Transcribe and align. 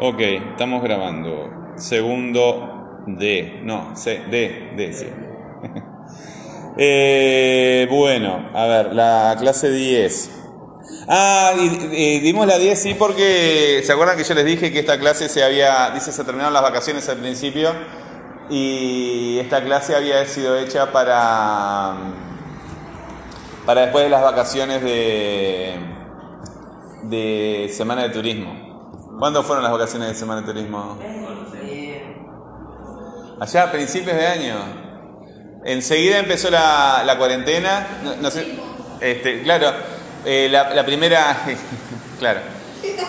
Ok, 0.00 0.20
estamos 0.20 0.80
grabando. 0.80 1.72
Segundo 1.76 3.02
D. 3.08 3.62
No, 3.64 3.96
C, 3.96 4.22
D, 4.30 4.72
D, 4.76 4.92
sí. 4.92 5.06
Eh, 6.80 7.88
bueno, 7.90 8.50
a 8.54 8.66
ver, 8.66 8.94
la 8.94 9.34
clase 9.36 9.68
10. 9.68 10.30
Ah, 11.08 11.52
dimos 11.58 12.46
la 12.46 12.56
10 12.56 12.80
sí 12.80 12.94
porque 12.94 13.82
se 13.82 13.92
acuerdan 13.92 14.16
que 14.16 14.22
yo 14.22 14.32
les 14.34 14.44
dije 14.44 14.70
que 14.70 14.78
esta 14.78 14.96
clase 14.96 15.28
se 15.28 15.42
había, 15.42 15.90
dice, 15.90 16.12
se 16.12 16.22
terminaron 16.22 16.52
las 16.54 16.62
vacaciones 16.62 17.08
al 17.08 17.16
principio 17.16 17.72
y 18.48 19.40
esta 19.40 19.64
clase 19.64 19.96
había 19.96 20.24
sido 20.26 20.56
hecha 20.56 20.92
para 20.92 21.96
para 23.66 23.80
después 23.80 24.04
de 24.04 24.10
las 24.10 24.22
vacaciones 24.22 24.80
de 24.80 25.80
de 27.02 27.70
semana 27.72 28.04
de 28.04 28.10
turismo. 28.10 28.67
¿Cuándo 29.18 29.42
fueron 29.42 29.64
las 29.64 29.72
vacaciones 29.72 30.08
de 30.08 30.14
semana 30.14 30.42
de 30.42 30.52
turismo? 30.52 30.96
Allá 33.40 33.62
a 33.64 33.72
principios 33.72 34.16
de 34.16 34.26
año. 34.26 34.56
Enseguida 35.64 36.18
empezó 36.18 36.50
la, 36.50 37.02
la 37.04 37.18
cuarentena. 37.18 37.86
No, 38.20 38.30
sé, 38.30 38.56
este, 39.00 39.42
claro, 39.42 39.72
eh, 40.24 40.48
la, 40.50 40.72
la, 40.72 40.86
primera, 40.86 41.36
claro, 42.20 42.40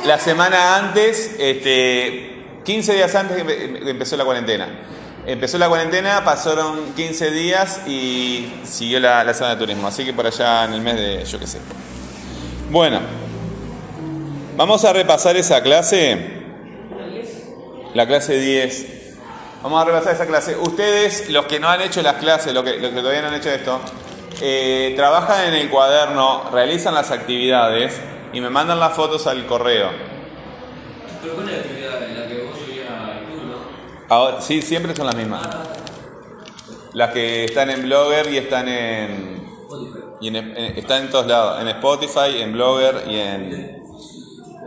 la 0.06 0.18
semana 0.18 0.78
antes, 0.78 1.36
este, 1.38 2.44
15 2.66 2.94
días 2.94 3.14
antes 3.14 3.46
empezó 3.86 4.18
la 4.18 4.26
cuarentena. 4.26 4.68
Empezó 5.28 5.60
la 5.60 5.68
cuarentena, 5.68 6.24
pasaron 6.24 6.94
15 6.96 7.32
días 7.32 7.82
y 7.88 8.52
siguió 8.64 9.00
la, 9.00 9.24
la 9.24 9.34
semana 9.36 9.56
de 9.56 9.60
turismo. 9.60 9.88
Así 9.88 10.04
que 10.06 10.14
por 10.14 10.26
allá 10.26 10.66
en 10.66 10.74
el 10.74 10.82
mes 10.82 10.96
de, 10.96 11.24
yo 11.26 11.40
qué 11.40 11.46
sé. 11.46 11.60
Bueno, 12.72 13.00
vamos 14.60 14.84
a 14.84 14.92
repasar 14.92 15.38
esa 15.38 15.64
clase. 15.64 16.18
La 17.94 18.06
clase 18.06 18.38
10. 18.38 19.16
Vamos 19.64 19.82
a 19.82 19.86
repasar 19.86 20.16
esa 20.16 20.28
clase. 20.28 20.58
Ustedes, 20.58 21.30
los 21.30 21.46
que 21.46 21.62
no 21.62 21.70
han 21.70 21.82
hecho 21.82 22.02
las 22.02 22.16
clases, 22.16 22.54
los 22.54 22.66
que, 22.66 22.78
que 22.78 22.90
todavía 22.90 23.22
no 23.22 23.30
han 23.30 23.36
hecho 23.36 23.50
esto, 23.50 23.80
eh, 24.42 24.94
trabajan 24.98 25.48
en 25.48 25.54
el 25.54 25.70
cuaderno, 25.70 26.50
realizan 26.52 26.94
las 26.94 27.10
actividades 27.10 28.02
y 28.34 28.42
me 28.42 28.50
mandan 28.50 28.82
las 28.82 28.94
fotos 28.94 29.28
al 29.28 29.46
correo. 29.46 29.92
¿Pero 31.22 31.36
cuál 31.36 31.48
es 31.48 31.56
la 31.56 31.62
actividad 31.62 32.04
en 32.04 32.20
la 32.20 32.28
que 32.28 32.44
vos 32.44 32.58
subías 32.60 32.90
al 32.90 33.26
club, 33.28 33.56
Ahora, 34.10 34.42
sí, 34.42 34.62
siempre 34.62 34.94
son 34.94 35.06
las 35.06 35.16
mismas. 35.16 35.48
Las 36.92 37.12
que 37.12 37.46
están 37.46 37.70
en 37.70 37.84
Blogger 37.84 38.34
y 38.34 38.38
están 38.38 38.68
en, 38.68 39.42
y 40.20 40.28
en, 40.28 40.36
en, 40.36 40.58
están 40.78 41.04
en 41.04 41.10
todos 41.10 41.28
lados, 41.28 41.62
en 41.62 41.70
Spotify, 41.70 42.42
en 42.42 42.52
Blogger 42.52 43.04
y 43.08 43.20
en, 43.20 43.79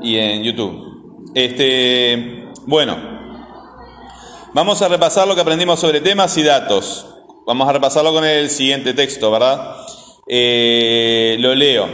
y 0.03 0.17
en 0.19 0.43
YouTube. 0.43 1.33
Este, 1.35 2.49
bueno, 2.67 3.13
Vamos 4.55 4.83
a 4.83 4.89
repasar 4.89 5.27
lo 5.27 5.35
que 5.35 5.41
aprendimos 5.41 5.81
sobre 5.81 6.03
temas 6.03 6.37
y 6.37 6.43
datos. 6.43 7.07
Vamos 7.47 7.67
a 7.67 7.73
repasarlo 7.73 8.13
con 8.13 8.23
el 8.23 8.51
siguiente 8.51 8.93
texto, 8.93 9.31
¿verdad? 9.31 9.77
Eh, 10.27 11.37
lo 11.39 11.55
leo. 11.55 11.89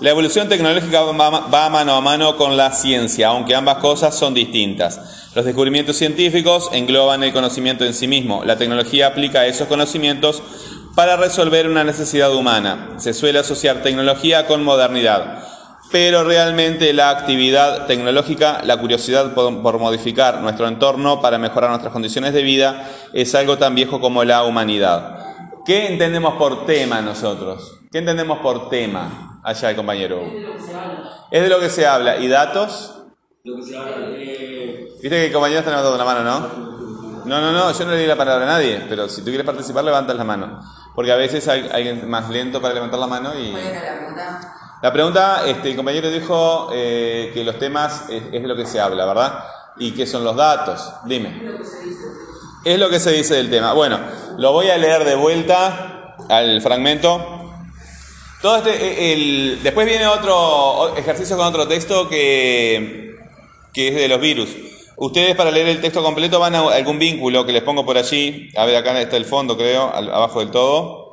La 0.00 0.10
evolución 0.10 0.48
tecnológica 0.48 1.02
va 1.02 1.68
mano 1.70 1.92
a 1.96 2.00
mano 2.00 2.36
con 2.36 2.56
la 2.56 2.70
ciencia, 2.70 3.28
aunque 3.28 3.56
ambas 3.56 3.78
cosas 3.78 4.16
son 4.16 4.32
distintas. 4.32 5.32
Los 5.34 5.44
descubrimientos 5.44 5.96
científicos 5.96 6.70
engloban 6.72 7.24
el 7.24 7.32
conocimiento 7.32 7.84
en 7.84 7.94
sí 7.94 8.06
mismo. 8.06 8.44
La 8.44 8.58
tecnología 8.58 9.08
aplica 9.08 9.46
esos 9.46 9.66
conocimientos 9.66 10.40
para 10.94 11.16
resolver 11.16 11.68
una 11.68 11.82
necesidad 11.82 12.32
humana. 12.32 12.94
Se 12.98 13.12
suele 13.12 13.40
asociar 13.40 13.82
tecnología 13.82 14.46
con 14.46 14.62
modernidad 14.62 15.53
pero 15.90 16.24
realmente 16.24 16.92
la 16.92 17.10
actividad 17.10 17.86
tecnológica, 17.86 18.62
la 18.64 18.76
curiosidad 18.78 19.32
por, 19.34 19.78
modificar 19.78 20.40
nuestro 20.40 20.66
entorno 20.66 21.20
para 21.20 21.38
mejorar 21.38 21.70
nuestras 21.70 21.92
condiciones 21.92 22.32
de 22.32 22.42
vida, 22.42 22.88
es 23.12 23.34
algo 23.34 23.58
tan 23.58 23.74
viejo 23.74 24.00
como 24.00 24.24
la 24.24 24.44
humanidad. 24.44 25.18
¿Qué 25.64 25.86
entendemos 25.86 26.34
por 26.34 26.66
tema 26.66 27.00
nosotros? 27.00 27.80
¿Qué 27.90 27.98
entendemos 27.98 28.38
por 28.38 28.68
tema? 28.68 29.40
Allá 29.42 29.70
el 29.70 29.76
compañero. 29.76 30.22
Es 30.22 30.32
de 30.32 30.40
lo 30.40 30.50
que 30.50 30.60
se 30.60 30.74
habla. 30.74 31.26
Es 31.30 31.42
de 31.42 31.48
lo 31.48 31.60
que 31.60 31.70
se 31.70 31.86
habla. 31.86 32.16
¿Y 32.18 32.28
datos? 32.28 32.94
Lo 33.44 33.56
que 33.56 33.62
se 33.62 33.78
habla. 33.78 34.08
Viste 34.08 35.08
que 35.08 35.26
el 35.26 35.32
compañero 35.32 35.60
está 35.60 35.70
levantando 35.70 35.98
la 35.98 36.04
mano, 36.04 36.24
¿no? 36.24 36.74
No, 37.24 37.40
no, 37.40 37.52
no, 37.52 37.72
yo 37.72 37.84
no 37.84 37.92
le 37.92 37.98
di 37.98 38.06
la 38.06 38.16
palabra 38.16 38.44
a 38.44 38.48
nadie, 38.48 38.84
pero 38.88 39.08
si 39.08 39.22
tú 39.22 39.26
quieres 39.28 39.46
participar, 39.46 39.84
levantas 39.84 40.16
la 40.16 40.24
mano. 40.24 40.60
Porque 40.94 41.10
a 41.10 41.16
veces 41.16 41.46
hay 41.48 41.68
alguien 41.72 42.08
más 42.08 42.28
lento 42.28 42.60
para 42.60 42.74
levantar 42.74 43.00
la 43.00 43.06
mano 43.06 43.34
y... 43.34 43.54
La 44.84 44.92
pregunta, 44.92 45.44
este, 45.46 45.70
el 45.70 45.76
compañero 45.76 46.10
dijo 46.10 46.68
eh, 46.70 47.30
que 47.32 47.42
los 47.42 47.58
temas 47.58 48.04
es, 48.10 48.22
es, 48.30 48.42
de 48.42 48.46
lo 48.46 48.54
que 48.54 48.66
se 48.66 48.78
habla, 48.78 49.06
¿verdad? 49.06 49.42
¿Y 49.78 49.92
qué 49.92 50.06
son 50.06 50.24
los 50.24 50.36
datos? 50.36 50.92
Dime. 51.06 51.40
Es 52.66 52.78
lo 52.78 52.90
que 52.90 53.00
se 53.00 53.12
dice 53.12 53.32
del 53.32 53.48
tema. 53.48 53.72
Bueno, 53.72 53.98
lo 54.36 54.52
voy 54.52 54.68
a 54.68 54.76
leer 54.76 55.04
de 55.04 55.14
vuelta 55.14 56.16
al 56.28 56.60
fragmento. 56.60 57.64
Todo 58.42 58.58
este, 58.58 58.72
eh, 58.72 59.12
el, 59.14 59.60
después 59.62 59.86
viene 59.86 60.06
otro 60.06 60.94
ejercicio 60.98 61.38
con 61.38 61.46
otro 61.46 61.66
texto 61.66 62.06
que, 62.06 63.16
que 63.72 63.88
es 63.88 63.94
de 63.94 64.08
los 64.08 64.20
virus. 64.20 64.50
Ustedes 64.98 65.34
para 65.34 65.50
leer 65.50 65.68
el 65.68 65.80
texto 65.80 66.02
completo 66.02 66.38
van 66.38 66.56
a 66.56 66.58
algún 66.58 66.98
vínculo 66.98 67.46
que 67.46 67.52
les 67.52 67.62
pongo 67.62 67.86
por 67.86 67.96
allí. 67.96 68.50
A 68.54 68.66
ver, 68.66 68.76
acá 68.76 69.00
está 69.00 69.16
el 69.16 69.24
fondo, 69.24 69.56
creo, 69.56 69.84
abajo 69.84 70.40
del 70.40 70.50
todo. 70.50 71.03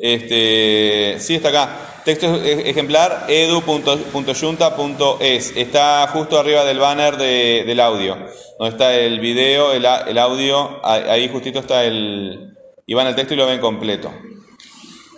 Este, 0.00 1.16
sí, 1.20 1.34
está 1.34 1.50
acá. 1.50 1.76
Texto 2.04 2.34
ejemplar 2.42 3.26
edu.junta.es. 3.28 4.12
Está 5.56 6.08
justo 6.08 6.40
arriba 6.40 6.64
del 6.64 6.78
banner 6.78 7.18
de, 7.18 7.64
del 7.66 7.80
audio, 7.80 8.16
donde 8.58 8.70
está 8.72 8.94
el 8.94 9.20
video, 9.20 9.72
el, 9.72 9.84
el, 9.84 10.18
audio, 10.18 10.80
ahí 10.82 11.28
justito 11.28 11.58
está 11.58 11.84
el... 11.84 12.54
y 12.86 12.94
van 12.94 13.06
el 13.06 13.14
texto 13.14 13.34
y 13.34 13.36
lo 13.36 13.46
ven 13.46 13.60
completo. 13.60 14.10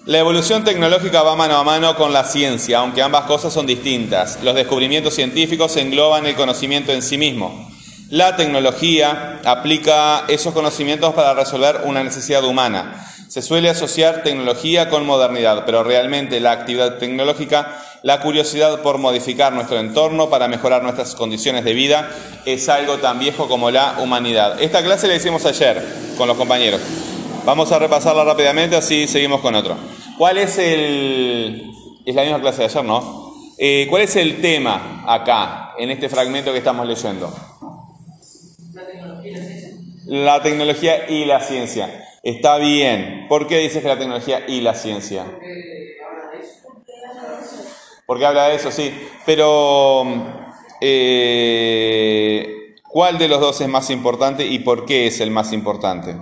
La 0.05 0.19
evolución 0.19 0.65
tecnológica 0.65 1.23
va 1.23 1.37
mano 1.37 1.57
a 1.57 1.63
mano 1.63 1.95
con 1.95 2.13
la 2.13 2.25
ciencia, 2.25 2.81
aunque 2.81 3.03
ambas 3.03 3.27
cosas 3.27 3.53
son 3.53 3.67
distintas. 3.67 4.43
Los 4.43 4.57
descubrimientos 4.57 5.15
científicos 5.15 5.77
engloban 5.77 6.27
el 6.27 6.35
conocimiento 6.35 6.91
en 6.93 7.03
sí 7.03 7.17
mismo. 7.17 7.71
La 8.11 8.35
tecnología 8.35 9.41
aplica 9.45 10.25
esos 10.27 10.53
conocimientos 10.53 11.15
para 11.15 11.35
resolver 11.35 11.83
una 11.85 12.03
necesidad 12.03 12.43
humana. 12.43 13.12
Se 13.33 13.41
suele 13.41 13.71
asociar 13.71 14.23
tecnología 14.23 14.91
con 14.91 15.07
modernidad, 15.07 15.65
pero 15.65 15.83
realmente 15.83 16.39
la 16.39 16.53
actividad 16.53 16.99
tecnológica, 16.99 17.83
la 18.03 18.21
curiosidad 18.21 18.83
por 18.83 18.99
modificar 18.99 19.55
nuestro 19.55 19.79
entorno 19.81 20.29
para 20.29 20.49
mejorar 20.49 20.83
nuestras 20.83 21.15
condiciones 21.15 21.65
de 21.65 21.73
vida, 21.73 22.11
es 22.45 22.69
algo 22.69 22.99
tan 22.99 23.19
viejo 23.19 23.49
como 23.49 23.71
la 23.71 23.97
humanidad. 24.01 24.61
Esta 24.61 24.83
clase 24.83 25.09
la 25.09 25.15
hicimos 25.15 25.47
ayer 25.47 25.83
con 26.19 26.29
los 26.29 26.37
compañeros. 26.37 26.83
Vamos 27.47 27.73
a 27.73 27.79
repasarla 27.79 28.23
rápidamente, 28.23 28.77
así 28.77 29.09
seguimos 29.09 29.41
con 29.41 29.55
otro. 29.55 29.79
¿Cuál 30.19 30.37
es 30.37 30.59
el... 30.59 31.71
Es 32.05 32.15
la 32.15 32.25
misma 32.25 32.43
clase 32.43 32.59
de 32.59 32.65
ayer, 32.67 32.85
¿no? 32.85 33.33
Eh, 33.57 33.87
¿Cuál 33.89 34.03
es 34.03 34.15
el 34.17 34.43
tema 34.43 35.05
acá, 35.09 35.73
en 35.79 35.89
este 35.89 36.11
fragmento 36.11 36.53
que 36.53 36.59
estamos 36.59 36.87
leyendo? 36.87 37.35
La 38.75 38.83
tecnología 38.83 39.39
y 39.39 39.41
la 39.41 39.41
ciencia. 39.41 40.05
La 40.05 40.43
tecnología 40.43 41.09
y 41.09 41.25
la 41.25 41.41
ciencia. 41.41 42.09
Está 42.23 42.59
bien. 42.59 43.27
¿Por 43.29 43.47
qué 43.47 43.59
dices 43.59 43.83
que 43.83 43.89
la 43.89 43.99
tecnología 43.99 44.45
y 44.47 44.61
la 44.61 44.75
ciencia? 44.75 45.25
Porque 45.25 45.99
habla 46.05 46.31
de 46.31 46.39
eso. 46.39 46.69
Porque 48.07 48.27
habla 48.27 48.49
de 48.49 48.55
eso, 48.55 48.71
sí. 48.71 49.09
Pero, 49.27 50.05
eh, 50.81 52.77
¿cuál 52.85 53.19
de 53.19 53.29
los 53.29 53.41
dos 53.41 53.61
es 53.61 53.69
más 53.69 53.91
importante 53.91 54.47
y 54.47 54.61
por 54.61 54.85
qué 54.85 55.09
es 55.09 55.21
el 55.21 55.31
más 55.31 55.53
importante? 55.53 56.17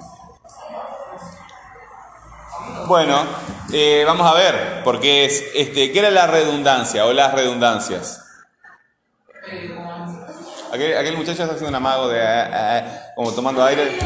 Bueno, 2.87 3.23
eh, 3.73 4.03
vamos 4.05 4.27
a 4.27 4.35
ver, 4.35 4.83
porque 4.83 5.25
es, 5.25 5.45
este, 5.55 5.93
¿qué 5.93 5.99
era 6.01 6.11
la 6.11 6.27
redundancia 6.27 7.07
o 7.07 7.13
las 7.13 7.33
redundancias? 7.33 8.25
Aquel, 10.73 10.97
aquel 10.97 11.17
muchacho 11.17 11.43
está 11.43 11.55
haciendo 11.55 11.69
un 11.69 11.75
amago 11.75 12.09
de, 12.09 12.19
eh, 12.19 12.51
eh, 12.51 12.85
como 13.15 13.33
tomando 13.33 13.63
aire. 13.63 13.97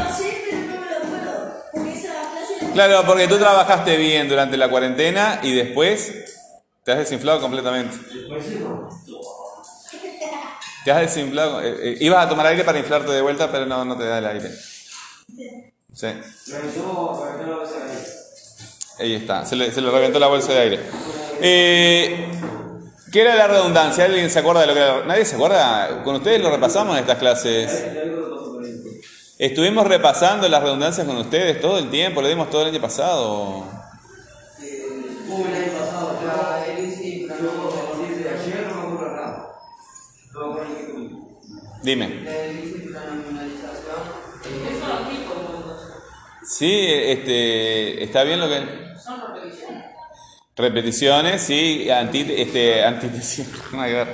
Claro, 2.75 3.03
porque 3.05 3.25
tú 3.29 3.37
trabajaste 3.37 3.95
bien 3.95 4.27
durante 4.27 4.57
la 4.57 4.67
cuarentena 4.67 5.39
y 5.41 5.53
después 5.53 6.11
te 6.83 6.91
has 6.91 6.97
desinflado 6.97 7.39
completamente. 7.39 7.97
Te 10.83 10.91
has 10.91 10.99
desinflado. 10.99 11.61
Eh, 11.61 11.73
eh, 11.79 11.97
ibas 12.01 12.25
a 12.25 12.27
tomar 12.27 12.47
aire 12.47 12.65
para 12.65 12.77
inflarte 12.77 13.13
de 13.13 13.21
vuelta, 13.21 13.49
pero 13.49 13.65
no, 13.65 13.85
no 13.85 13.97
te 13.97 14.03
da 14.03 14.17
el 14.17 14.25
aire. 14.25 14.51
Sí. 15.93 16.07
Ahí 18.99 19.15
está, 19.15 19.45
se 19.45 19.55
le, 19.55 19.71
se 19.71 19.79
le 19.79 19.89
reventó 19.89 20.19
la 20.19 20.27
bolsa 20.27 20.51
de 20.51 20.59
aire. 20.59 20.79
Eh, 21.39 22.27
¿Qué 23.09 23.21
era 23.21 23.35
la 23.35 23.47
redundancia? 23.47 24.03
¿Alguien 24.03 24.29
se 24.29 24.39
acuerda 24.39 24.59
de 24.61 24.67
lo 24.67 24.73
que 24.73 24.81
era? 24.81 25.05
¿Nadie 25.05 25.23
se 25.23 25.35
acuerda? 25.35 26.03
Con 26.03 26.15
ustedes 26.15 26.41
lo 26.41 26.51
repasamos 26.51 26.97
en 26.97 27.03
estas 27.03 27.19
clases. 27.19 27.71
Estuvimos 29.37 29.85
repasando 29.85 30.47
las 30.47 30.63
redundancias 30.63 31.05
con 31.05 31.17
ustedes 31.17 31.59
todo 31.59 31.77
el 31.77 31.89
tiempo, 31.89 32.21
lo 32.21 32.29
dimos 32.29 32.49
todo 32.49 32.61
el 32.61 32.69
año 32.69 32.79
pasado. 32.79 33.65
¿Cómo 35.27 35.45
el 35.47 35.55
año 35.55 35.71
pasado? 35.77 36.19
Ya, 36.23 36.65
él 36.67 36.89
sí, 36.89 37.27
pero 37.27 37.51
no, 37.51 38.05
de 38.05 38.29
ayer 38.29 38.67
no 38.67 38.75
me 38.75 38.93
acuerdo 38.93 39.15
nada. 39.15 39.55
Dime. 41.83 42.05
El 42.05 42.93
la 42.93 43.05
nominalización. 43.07 44.25
¿Qué 44.41 44.79
son 44.79 44.89
los 44.89 45.09
tipos 45.09 45.35
de 45.35 46.45
Sí, 46.47 46.85
este, 46.87 48.03
está 48.05 48.23
bien 48.23 48.39
lo 48.39 48.47
que... 48.47 48.63
Son 49.03 49.21
repeticiones. 49.33 49.85
Repeticiones, 50.55 51.41
sí, 51.41 51.89
anti, 51.89 52.25
este, 52.37 52.85
ver. 53.73 54.07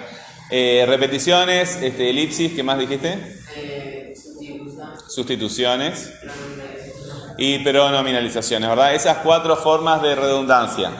Eh, 0.50 0.84
repeticiones, 0.88 1.76
este, 1.80 2.10
elipsis, 2.10 2.54
¿qué 2.54 2.64
más 2.64 2.80
dijiste? 2.80 3.41
Sustituciones 5.14 6.14
y 7.38 7.60
pronominalizaciones, 7.60 8.70
¿verdad? 8.70 8.96
Esas 8.96 9.18
cuatro 9.18 9.58
formas 9.58 10.02
de 10.02 10.16
redundancia. 10.16 10.92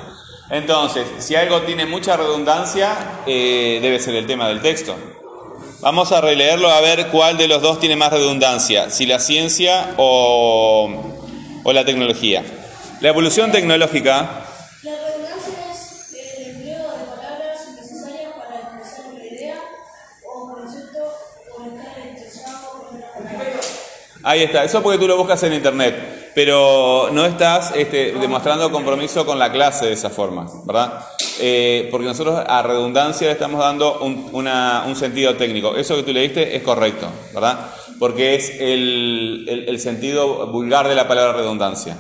Entonces, 0.50 1.08
si 1.20 1.36
algo 1.36 1.62
tiene 1.62 1.86
mucha 1.86 2.18
redundancia, 2.18 3.22
eh, 3.26 3.80
debe 3.82 4.00
ser 4.00 4.16
el 4.16 4.28
tema 4.28 4.50
del 4.50 4.62
texto. 4.62 4.98
Vamos 5.80 6.12
a 6.12 6.20
releerlo 6.20 6.70
a 6.70 6.82
ver 6.82 7.08
cuál 7.08 7.38
de 7.38 7.48
los 7.48 7.62
dos 7.62 7.80
tiene 7.80 7.96
más 7.96 8.12
redundancia, 8.12 8.90
si 8.90 9.06
la 9.06 9.18
ciencia 9.20 9.94
o, 9.96 10.90
o 11.64 11.72
la 11.72 11.86
tecnología. 11.86 12.44
La 13.00 13.10
evolución 13.10 13.54
tecnológica 13.54 14.41
Ahí 24.24 24.44
está, 24.44 24.64
eso 24.64 24.82
porque 24.84 24.98
tú 25.00 25.08
lo 25.08 25.18
buscas 25.18 25.42
en 25.44 25.54
internet, 25.54 26.32
pero 26.36 27.10
no 27.12 27.26
estás 27.26 27.74
este, 27.76 28.12
demostrando 28.14 28.72
compromiso 28.72 29.26
con 29.26 29.40
la 29.40 29.52
clase 29.52 29.88
de 29.88 29.94
esa 29.94 30.10
forma, 30.10 30.48
¿verdad? 30.66 31.04
Eh, 31.40 31.88
porque 31.90 32.06
nosotros 32.06 32.44
a 32.48 32.62
redundancia 32.62 33.28
le 33.28 33.34
estamos 33.34 33.60
dando 33.60 34.00
un, 34.02 34.30
una- 34.34 34.84
un 34.86 34.96
sentido 34.96 35.36
técnico. 35.36 35.76
Eso 35.76 35.96
que 35.96 36.04
tú 36.04 36.14
leíste 36.14 36.56
es 36.56 36.62
correcto, 36.62 37.08
¿verdad? 37.34 37.72
Porque 38.00 38.36
es 38.36 38.52
el, 38.60 39.46
el- 39.50 39.70
el 39.70 39.80
sentido 39.80 40.48
vulgar 40.52 40.88
de 40.88 40.96
la 40.96 41.08
palabra 41.08 41.34
redundancia. 41.34 41.98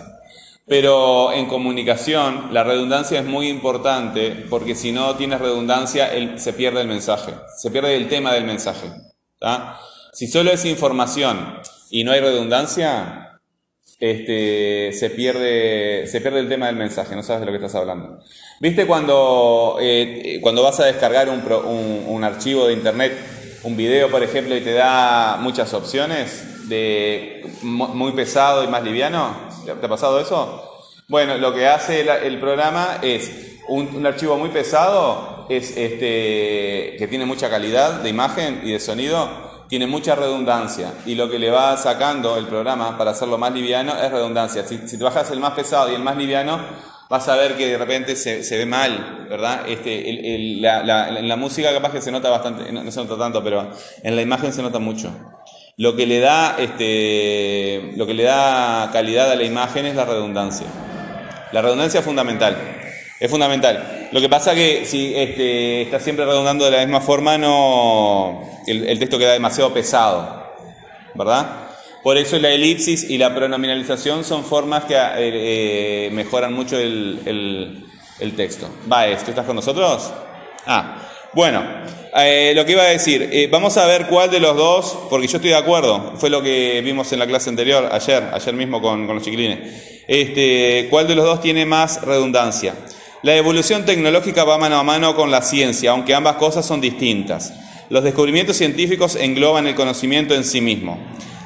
Pero 0.68 1.31
en 1.33 1.47
comunicación 1.47 2.50
la 2.53 2.63
redundancia 2.63 3.19
es 3.19 3.25
muy 3.25 3.47
importante 3.50 4.45
porque 4.50 4.75
si 4.75 4.91
no 4.91 5.15
tienes 5.15 5.41
redundancia 5.41 6.13
el- 6.13 6.39
se 6.39 6.53
pierde 6.53 6.81
el 6.81 6.88
mensaje, 6.88 7.33
se 7.57 7.71
pierde 7.71 7.95
el 7.95 8.07
tema 8.07 8.31
del 8.33 8.44
mensaje. 8.45 8.88
¿tá? 9.39 9.79
Si 10.13 10.27
solo 10.27 10.51
es 10.51 10.63
información 10.65 11.57
y 11.92 12.04
no 12.04 12.12
hay 12.14 12.22
redundancia, 12.22 13.42
este, 14.00 14.92
se, 14.94 15.10
pierde, 15.12 16.08
se 16.08 16.22
pierde 16.22 16.40
el 16.40 16.50
tema 16.50 16.68
del 16.68 16.76
mensaje, 16.76 17.16
no 17.16 17.24
sabes 17.24 17.42
de 17.42 17.46
lo 17.48 17.52
que 17.52 17.58
estás 17.58 17.76
hablando. 17.76 18.20
¿Viste 18.60 18.88
cuando, 18.88 19.78
eh, 19.80 20.40
cuando 20.42 20.64
vas 20.64 20.80
a 20.80 20.86
descargar 20.86 21.30
un, 21.30 21.44
un- 22.08 22.24
archivo 22.24 22.68
de 22.68 22.74
internet, 22.74 23.14
un 23.64 23.78
video 23.78 24.10
por 24.10 24.24
ejemplo, 24.24 24.56
y 24.56 24.62
te 24.62 24.74
da 24.74 25.38
muchas 25.40 25.74
opciones 25.74 26.70
de 26.70 27.46
mu- 27.64 27.90
muy 27.90 28.14
pesado 28.14 28.64
y 28.64 28.68
más 28.68 28.84
liviano? 28.84 29.36
¿Te 29.66 29.72
ha 29.72 29.90
pasado 29.90 30.20
eso? 30.20 30.64
Bueno, 31.08 31.38
lo 31.38 31.54
que 31.54 31.68
hace 31.68 32.04
la- 32.04 32.18
el 32.20 32.40
programa 32.40 33.00
es 33.04 33.60
un, 33.68 33.96
un 33.96 34.06
archivo 34.06 34.38
muy 34.38 34.50
pesado, 34.50 35.46
es 35.50 35.78
este, 35.78 36.96
que 36.98 37.08
tiene 37.10 37.26
mucha 37.26 37.50
calidad 37.50 38.02
de 38.02 38.10
imagen 38.10 38.62
y 38.64 38.72
de 38.72 38.80
sonido, 38.80 39.50
tiene 39.71 39.88
mucha 39.88 40.15
redundancia 40.15 40.91
y 41.06 41.15
lo 41.15 41.29
que 41.29 41.39
le 41.39 41.50
va 41.50 41.77
sacando 41.77 42.35
el 42.35 42.45
programa 42.45 42.97
para 42.97 43.12
hacerlo 43.12 43.38
más 43.38 43.53
liviano 43.53 43.94
es 44.03 44.12
redundancia. 44.12 44.65
Si, 44.65 44.79
te 44.79 45.01
bajas 45.01 45.31
el 45.31 45.39
más 45.39 45.53
pesado 45.53 45.89
y 45.89 45.95
el 45.95 46.01
más 46.01 46.18
liviano, 46.18 46.59
vas 47.09 47.29
a 47.29 47.38
ver 47.38 47.56
que 47.56 47.68
de 47.68 47.77
repente 47.77 48.18
se, 48.18 48.57
ve 48.57 48.65
mal, 48.65 49.27
¿verdad? 49.29 49.62
Este, 49.69 50.59
la, 50.59 51.07
en 51.07 51.25
la 51.25 51.35
música 51.38 51.71
capaz 51.71 51.94
que 51.94 52.01
se 52.01 52.12
nota 52.12 52.29
bastante, 52.29 52.69
no, 52.69 52.83
no 52.83 52.91
se 52.91 53.00
nota 53.00 53.18
tanto, 53.18 53.41
pero 53.41 53.71
en 54.03 54.13
la 54.13 54.21
imagen 54.21 54.51
se 54.51 54.62
nota 54.62 54.79
mucho. 54.79 55.09
Lo 55.77 55.95
que 55.95 56.06
le 56.06 56.19
da, 56.19 56.57
este, 56.59 57.94
lo 57.95 58.06
que 58.06 58.13
le 58.13 58.23
da 58.23 58.89
calidad 58.91 59.31
a 59.31 59.35
la 59.35 59.44
imagen 59.44 59.85
es 59.85 59.95
la 59.95 60.03
redundancia. 60.03 60.68
La 61.53 61.62
redundancia 61.62 62.01
es 62.01 62.06
fundamental. 62.06 62.57
Es 63.21 63.29
fundamental. 63.29 64.07
Lo 64.12 64.19
que 64.19 64.27
pasa 64.27 64.56
que 64.56 64.83
si 64.83 65.13
este, 65.15 65.83
estás 65.83 66.03
siempre 66.03 66.25
redundando 66.25 66.65
de 66.65 66.71
la 66.71 66.79
misma 66.79 67.01
forma, 67.01 67.38
no 67.38 68.50
el, 68.65 68.97
texto 68.97 69.19
queda 69.19 69.33
demasiado 69.33 69.71
pesado. 69.71 70.47
¿Verdad? 71.13 71.68
Por 72.01 72.18
eso 72.18 72.39
la 72.39 72.50
elipsis 72.50 73.07
y 73.07 73.19
la 73.19 73.35
pronominalización 73.35 74.23
son 74.23 74.44
formas 74.44 74.85
que 74.85 74.95
eh, 74.95 75.12
eh, 75.18 76.09
mejoran 76.12 76.51
mucho 76.51 76.79
el, 76.79 77.85
texto. 78.35 78.68
Baez, 78.88 79.23
¿tú 79.23 79.29
estás 79.29 79.45
con 79.45 79.56
nosotros? 79.56 80.12
Ah, 80.65 81.07
bueno, 81.33 81.63
eh, 82.15 82.53
lo 82.56 82.65
que 82.65 82.71
iba 82.71 82.81
a 82.81 82.88
decir, 82.88 83.50
vamos 83.51 83.77
a 83.77 83.85
ver 83.85 84.07
cuál 84.07 84.31
de 84.31 84.39
los 84.39 84.57
dos, 84.57 84.97
porque 85.12 85.27
yo 85.27 85.38
estoy 85.38 85.51
de 85.51 85.57
acuerdo, 85.57 86.13
fue 86.15 86.31
lo 86.31 86.41
que 86.41 86.81
vimos 86.83 87.13
en 87.13 87.19
la 87.19 87.27
clase 87.27 87.51
anterior, 87.51 87.88
ayer, 87.91 88.29
ayer 88.33 88.53
mismo 88.56 88.81
con, 88.81 89.06
con 89.06 89.18
los 89.18 89.23
chiquilines, 89.23 89.59
este, 90.07 90.88
cuál 90.89 91.07
de 91.07 91.13
los 91.13 91.23
dos 91.23 91.39
tiene 91.39 91.68
más 91.68 92.01
redundancia. 92.01 92.73
La 93.23 93.35
evolución 93.35 93.85
tecnológica 93.85 94.44
va 94.45 94.57
mano 94.57 94.79
a 94.79 94.83
mano 94.83 95.15
con 95.15 95.29
la 95.29 95.44
ciencia, 95.44 95.91
aunque 95.91 96.15
ambas 96.15 96.38
cosas 96.38 96.65
son 96.65 96.81
distintas. 96.81 97.53
Los 97.89 98.03
descubrimientos 98.03 98.57
científicos 98.57 99.15
engloban 99.15 99.68
el 99.68 99.75
conocimiento 99.75 100.33
en 100.33 100.44
sí 100.44 100.59
mismo. 100.59 100.97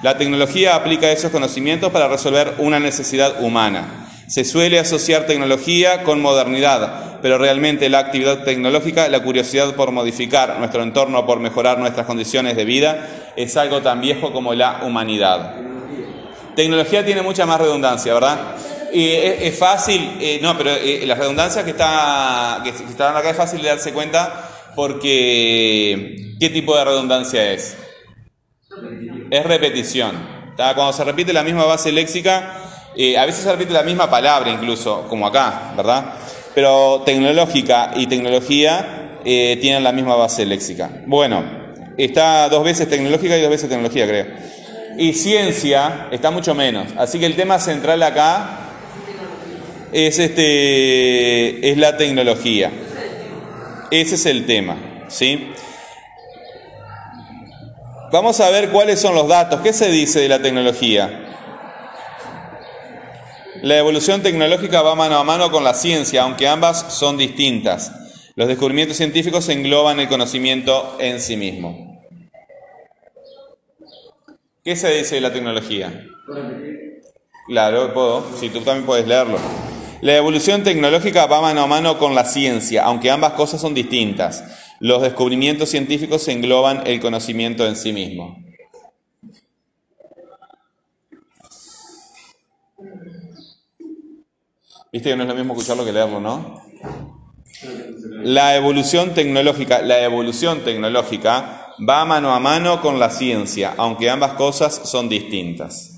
La 0.01 0.17
tecnología 0.17 0.75
aplica 0.75 1.11
esos 1.11 1.31
conocimientos 1.31 1.91
para 1.91 2.07
resolver 2.07 2.53
una 2.59 2.79
necesidad 2.79 3.43
humana. 3.43 4.07
Se 4.27 4.45
suele 4.45 4.79
asociar 4.79 5.25
tecnología 5.25 6.03
con 6.03 6.21
modernidad, 6.21 7.19
pero 7.21 7.37
realmente 7.37 7.89
la 7.89 7.99
actividad 7.99 8.45
tecnológica, 8.45 9.09
la 9.09 9.21
curiosidad 9.21 9.75
por 9.75 9.91
modificar 9.91 10.57
nuestro 10.59 10.81
entorno, 10.81 11.25
por 11.25 11.41
mejorar 11.41 11.77
nuestras 11.77 12.05
condiciones 12.05 12.55
de 12.55 12.63
vida, 12.63 13.33
es 13.35 13.57
algo 13.57 13.81
tan 13.81 13.99
viejo 13.99 14.31
como 14.31 14.53
la 14.53 14.79
humanidad. 14.83 15.55
Tecnología 16.55 17.05
tiene 17.05 17.21
mucha 17.21 17.45
más 17.45 17.59
redundancia, 17.59 18.13
¿verdad? 18.13 18.55
Y 18.95 19.11
es, 19.11 19.41
es 19.41 19.59
fácil, 19.59 20.17
eh, 20.21 20.39
no, 20.41 20.57
pero 20.57 20.71
eh, 20.71 21.03
la 21.05 21.15
redundancia 21.15 21.65
que 21.65 21.71
está, 21.71 22.61
que, 22.63 22.71
que 22.71 22.83
está 22.89 23.17
acá 23.17 23.29
es 23.29 23.35
fácil 23.35 23.61
de 23.61 23.67
darse 23.67 23.91
cuenta 23.91 24.51
porque 24.73 26.35
¿qué 26.39 26.49
tipo 26.49 26.77
de 26.77 26.85
redundancia 26.85 27.51
es? 27.51 27.75
Es 29.29 29.45
repetición. 29.45 30.15
Cuando 30.55 30.93
se 30.93 31.03
repite 31.03 31.33
la 31.33 31.43
misma 31.43 31.65
base 31.65 31.91
léxica, 31.91 32.53
eh, 32.95 33.17
a 33.17 33.25
veces 33.25 33.43
se 33.43 33.51
repite 33.51 33.73
la 33.73 33.83
misma 33.83 34.09
palabra 34.09 34.49
incluso, 34.49 35.05
como 35.09 35.27
acá, 35.27 35.73
¿verdad? 35.75 36.13
Pero 36.53 37.01
tecnológica 37.05 37.91
y 37.97 38.07
tecnología 38.07 39.19
eh, 39.25 39.57
tienen 39.59 39.83
la 39.83 39.91
misma 39.91 40.15
base 40.15 40.45
léxica. 40.45 40.89
Bueno, 41.05 41.43
está 41.97 42.47
dos 42.47 42.63
veces 42.63 42.87
tecnológica 42.87 43.37
y 43.37 43.41
dos 43.41 43.49
veces 43.49 43.67
tecnología, 43.67 44.07
creo. 44.07 44.27
Y 44.97 45.11
ciencia 45.11 46.07
está 46.11 46.31
mucho 46.31 46.55
menos. 46.55 46.87
Así 46.95 47.19
que 47.19 47.25
el 47.25 47.35
tema 47.35 47.59
central 47.59 48.01
acá 48.01 48.61
es, 49.91 50.19
este, 50.19 51.69
es 51.71 51.77
la 51.77 51.97
tecnología. 51.97 52.71
Ese 53.91 54.15
es 54.15 54.25
el 54.25 54.45
tema, 54.45 54.77
¿sí? 55.07 55.51
Vamos 58.11 58.39
a 58.39 58.49
ver 58.49 58.69
cuáles 58.69 58.99
son 58.99 59.15
los 59.15 59.27
datos. 59.27 59.61
¿Qué 59.61 59.73
se 59.73 59.89
dice 59.89 60.19
de 60.21 60.29
la 60.29 60.41
tecnología? 60.41 61.21
La 63.61 63.77
evolución 63.77 64.21
tecnológica 64.21 64.81
va 64.81 64.95
mano 64.95 65.17
a 65.17 65.23
mano 65.23 65.51
con 65.51 65.63
la 65.63 65.73
ciencia, 65.73 66.23
aunque 66.23 66.47
ambas 66.47 66.93
son 66.93 67.17
distintas. 67.17 67.91
Los 68.35 68.47
descubrimientos 68.47 68.97
científicos 68.97 69.49
engloban 69.49 69.99
el 69.99 70.07
conocimiento 70.07 70.97
en 70.99 71.19
sí 71.19 71.35
mismo. 71.37 72.01
¿Qué 74.63 74.75
se 74.75 74.89
dice 74.91 75.15
de 75.15 75.21
la 75.21 75.31
tecnología? 75.31 76.07
Claro, 77.47 77.93
puedo. 77.93 78.25
Si 78.39 78.49
tú 78.49 78.61
también 78.61 78.85
puedes 78.85 79.07
leerlo. 79.07 79.37
La 80.01 80.15
evolución 80.17 80.63
tecnológica 80.63 81.25
va 81.25 81.41
mano 81.41 81.63
a 81.63 81.67
mano 81.67 81.97
con 81.97 82.15
la 82.15 82.25
ciencia, 82.25 82.83
aunque 82.83 83.11
ambas 83.11 83.33
cosas 83.33 83.61
son 83.61 83.73
distintas. 83.73 84.43
Los 84.79 85.01
descubrimientos 85.01 85.69
científicos 85.69 86.27
engloban 86.27 86.83
el 86.85 86.99
conocimiento 86.99 87.65
en 87.65 87.75
sí 87.75 87.93
mismo. 87.93 88.37
Viste 94.91 95.09
que 95.09 95.15
no 95.15 95.23
es 95.23 95.29
lo 95.29 95.35
mismo 95.35 95.53
escucharlo 95.53 95.85
que 95.85 95.91
leerlo, 95.91 96.19
¿no? 96.19 96.61
La 98.23 98.55
evolución 98.55 99.13
tecnológica, 99.13 99.81
la 99.81 100.01
evolución 100.01 100.63
tecnológica 100.63 101.73
va 101.87 102.05
mano 102.05 102.33
a 102.33 102.39
mano 102.39 102.81
con 102.81 102.99
la 102.99 103.09
ciencia, 103.09 103.73
aunque 103.77 104.09
ambas 104.09 104.33
cosas 104.33 104.81
son 104.89 105.09
distintas. 105.09 105.94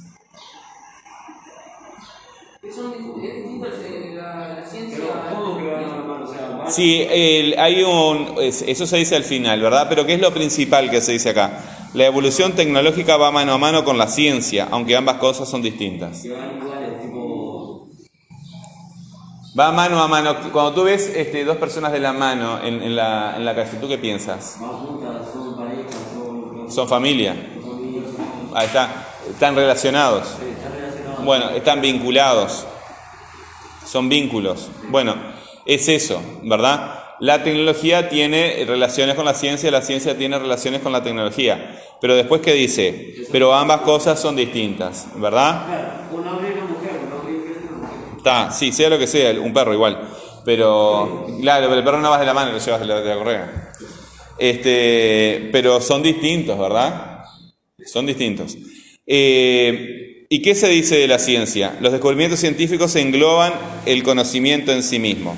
Sí, 6.70 7.06
el- 7.10 7.56
hay 7.58 7.84
un, 7.84 8.36
es- 8.42 8.62
eso 8.64 8.86
se 8.86 8.98
dice 8.98 9.16
al 9.16 9.24
final, 9.24 9.62
¿verdad? 9.62 9.88
Pero 9.90 10.06
¿qué 10.06 10.14
es 10.16 10.22
lo 10.22 10.34
principal 10.34 10.90
que 10.90 11.02
se 11.02 11.14
dice 11.14 11.30
acá? 11.30 11.60
La 11.94 12.06
evolución 12.06 12.54
tecnológica 12.54 13.18
va 13.18 13.32
mano 13.32 13.54
a 13.54 13.58
mano 13.58 13.84
con 13.86 13.98
la 13.98 14.08
ciencia, 14.08 14.68
aunque 14.72 14.96
ambas 14.96 15.18
cosas 15.18 15.50
son 15.50 15.62
distintas. 15.62 16.24
Va 19.60 19.72
mano 19.72 20.02
a 20.04 20.08
mano. 20.08 20.36
Cuando 20.52 20.74
tú 20.74 20.84
ves 20.84 21.12
este, 21.16 21.44
dos 21.44 21.58
personas 21.58 21.92
de 21.92 22.00
la 22.00 22.14
mano 22.14 22.60
en, 22.64 22.82
en 22.84 22.96
la, 22.96 23.36
en 23.38 23.46
la 23.46 23.56
calle, 23.56 23.78
¿tú 23.82 23.88
qué 23.88 23.98
piensas? 23.98 24.58
Son 26.70 26.88
familia. 26.88 27.36
Ahí 28.54 28.68
está. 28.68 29.08
Están 29.30 29.56
relacionados. 29.56 30.28
Bueno, 31.24 31.50
están 31.52 31.82
vinculados. 31.82 32.66
Son 33.86 34.08
vínculos. 34.10 34.70
Bueno, 34.90 35.16
es 35.68 35.88
eso, 35.90 36.22
¿verdad? 36.44 37.04
La 37.20 37.44
tecnología 37.44 38.10
tiene 38.10 38.64
relaciones 38.68 39.16
con 39.16 39.26
la 39.26 39.34
ciencia, 39.34 39.72
la 39.72 39.82
ciencia 39.82 40.18
tiene 40.18 40.38
relaciones 40.38 40.82
con 40.82 40.92
la 40.92 41.04
tecnología. 41.04 41.82
Pero 42.00 42.16
después, 42.16 42.42
¿qué 42.42 42.54
dice? 42.54 43.16
Pero 43.32 43.54
ambas 43.54 43.82
cosas 43.82 44.20
son 44.20 44.36
distintas, 44.36 45.08
¿verdad? 45.16 46.08
Un 46.12 46.28
hombre 46.28 46.50
y 46.50 46.54
una 46.54 46.66
mujer, 46.66 46.92
un 47.06 47.14
hombre 47.14 47.34
y 47.34 47.68
una 47.68 47.88
mujer. 47.88 48.18
Está, 48.18 48.52
sí, 48.52 48.72
sea 48.72 48.90
lo 48.90 49.00
que 49.00 49.08
sea, 49.08 49.32
un 49.40 49.52
perro 49.52 49.74
igual. 49.74 50.08
Pero, 50.46 51.26
claro, 51.42 51.68
pero 51.68 51.80
el 51.80 51.84
perro 51.84 52.00
no 52.00 52.12
vas 52.12 52.20
de 52.20 52.26
la 52.26 52.34
mano, 52.34 52.52
lo 52.52 52.60
llevas 52.60 52.80
de 52.80 52.86
la, 52.86 53.02
de 53.02 53.10
la 53.10 53.16
correa. 53.16 53.74
Este, 54.38 55.50
pero 55.52 55.82
son 55.82 56.04
distintos, 56.04 56.58
¿verdad? 56.58 57.24
Son 57.86 58.06
distintos. 58.06 58.56
Eh, 59.06 60.26
¿Y 60.30 60.42
qué 60.42 60.54
se 60.56 60.68
dice 60.68 60.98
de 60.98 61.08
la 61.08 61.20
ciencia? 61.20 61.78
Los 61.80 61.94
descubrimientos 61.94 62.40
científicos 62.40 62.96
engloban 62.96 63.54
el 63.86 64.04
conocimiento 64.04 64.72
en 64.72 64.84
sí 64.84 65.00
mismo. 65.00 65.36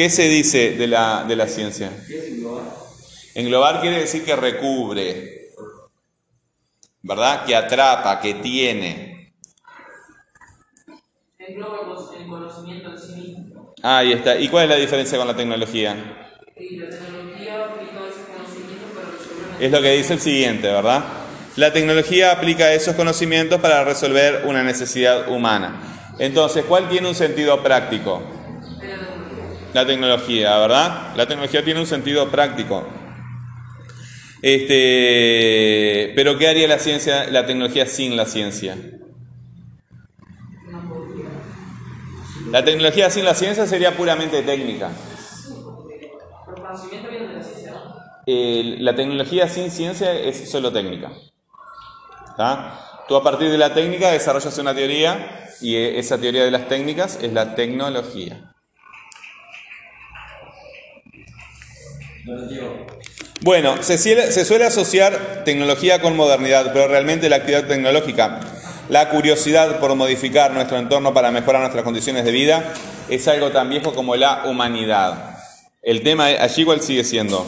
¿Qué 0.00 0.08
se 0.08 0.28
dice 0.28 0.70
de 0.78 0.86
la, 0.86 1.24
de 1.28 1.36
la 1.36 1.46
ciencia? 1.46 1.90
¿Qué 2.08 2.16
es 2.20 2.24
englobar? 3.34 3.82
Quiere 3.82 3.98
decir 4.00 4.24
que 4.24 4.34
recubre, 4.34 5.50
¿verdad? 7.02 7.44
Que 7.44 7.54
atrapa, 7.54 8.18
que 8.18 8.32
tiene. 8.32 9.34
Engloba 11.38 11.80
el 11.80 11.84
cono- 11.84 12.12
el 12.18 12.26
conocimiento 12.28 12.92
en 12.92 12.98
sí 12.98 13.12
mismo. 13.12 13.74
Ahí 13.82 14.12
está. 14.12 14.38
¿Y 14.38 14.48
cuál 14.48 14.64
es 14.64 14.70
la 14.70 14.76
diferencia 14.76 15.18
con 15.18 15.26
la 15.26 15.36
tecnología? 15.36 15.94
Y 16.58 16.76
la 16.76 16.88
tecnología 16.88 17.66
aplica 17.66 18.08
ese 18.08 18.24
conocimiento 18.32 18.86
para 18.94 19.04
resolver 19.04 19.50
una 19.52 19.66
Es 19.66 19.70
lo 19.70 19.82
que 19.82 19.92
dice 19.98 20.12
el 20.14 20.20
siguiente, 20.20 20.66
¿verdad? 20.68 21.04
La 21.56 21.74
tecnología 21.74 22.32
aplica 22.32 22.72
esos 22.72 22.94
conocimientos 22.96 23.60
para 23.60 23.84
resolver 23.84 24.44
una 24.46 24.62
necesidad 24.62 25.28
humana. 25.28 26.14
Entonces, 26.18 26.64
¿cuál 26.64 26.88
tiene 26.88 27.06
un 27.06 27.14
sentido 27.14 27.62
práctico? 27.62 28.39
La 29.72 29.86
tecnología, 29.86 30.58
¿verdad? 30.58 31.14
La 31.16 31.26
tecnología 31.26 31.64
tiene 31.64 31.80
un 31.80 31.86
sentido 31.86 32.28
práctico. 32.30 32.86
Este, 34.42 36.12
pero 36.16 36.38
¿qué 36.38 36.48
haría 36.48 36.66
la 36.66 36.78
ciencia, 36.78 37.30
la 37.30 37.46
tecnología 37.46 37.86
sin 37.86 38.16
la 38.16 38.26
ciencia? 38.26 38.76
La 42.50 42.64
tecnología 42.64 43.10
sin 43.10 43.24
la 43.24 43.34
ciencia 43.34 43.66
sería 43.66 43.96
puramente 43.96 44.42
técnica. 44.42 44.90
De 48.26 48.76
la 48.78 48.94
tecnología 48.94 49.48
sin 49.48 49.70
ciencia 49.70 50.12
es 50.12 50.50
solo 50.50 50.72
técnica. 50.72 51.12
¿Está? 52.30 53.04
Tú 53.06 53.14
a 53.16 53.22
partir 53.22 53.50
de 53.50 53.58
la 53.58 53.72
técnica 53.72 54.10
desarrollas 54.10 54.56
una 54.58 54.74
teoría 54.74 55.48
y 55.60 55.76
eh, 55.76 55.98
esa 55.98 56.18
teoría 56.18 56.44
de 56.44 56.50
las 56.50 56.66
técnicas 56.68 57.18
es 57.22 57.32
la 57.32 57.54
tecnología. 57.54 58.50
Bueno, 63.42 63.82
se, 63.82 63.96
suele- 63.98 64.30
se 64.32 64.44
suele 64.44 64.64
asociar 64.64 65.42
tecnología 65.44 66.00
con 66.02 66.16
modernidad, 66.16 66.72
pero 66.72 66.88
realmente 66.88 67.28
la 67.28 67.36
actividad 67.36 67.66
tecnológica, 67.66 68.40
la 68.88 69.08
curiosidad 69.08 69.80
por 69.80 69.94
modificar 69.94 70.52
nuestro 70.52 70.76
entorno 70.78 71.14
para 71.14 71.30
mejorar 71.30 71.60
nuestras 71.62 71.84
condiciones 71.84 72.24
de 72.24 72.32
vida, 72.32 72.72
es 73.08 73.26
algo 73.28 73.50
tan 73.50 73.68
viejo 73.70 73.94
como 73.94 74.14
la 74.16 74.44
humanidad. 74.46 75.36
El 75.82 76.02
tema 76.02 76.26
allí 76.26 76.60
igual 76.62 76.82
sigue 76.82 77.04
siendo. 77.04 77.46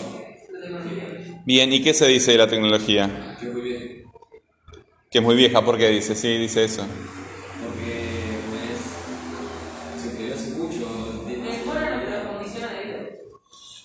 Bien, 1.45 1.73
¿y 1.73 1.83
qué 1.83 1.93
se 1.93 2.07
dice 2.07 2.33
de 2.33 2.39
la 2.39 2.47
tecnología? 2.47 3.37
Que 3.39 3.47
muy 3.49 3.61
bien. 3.63 4.03
Que 5.11 5.19
es 5.19 5.25
muy 5.25 5.35
vieja, 5.37 5.63
¿por 5.65 5.77
qué 5.77 5.89
dice? 5.89 6.15
Sí, 6.15 6.39
dice 6.39 6.65
eso. 6.65 6.87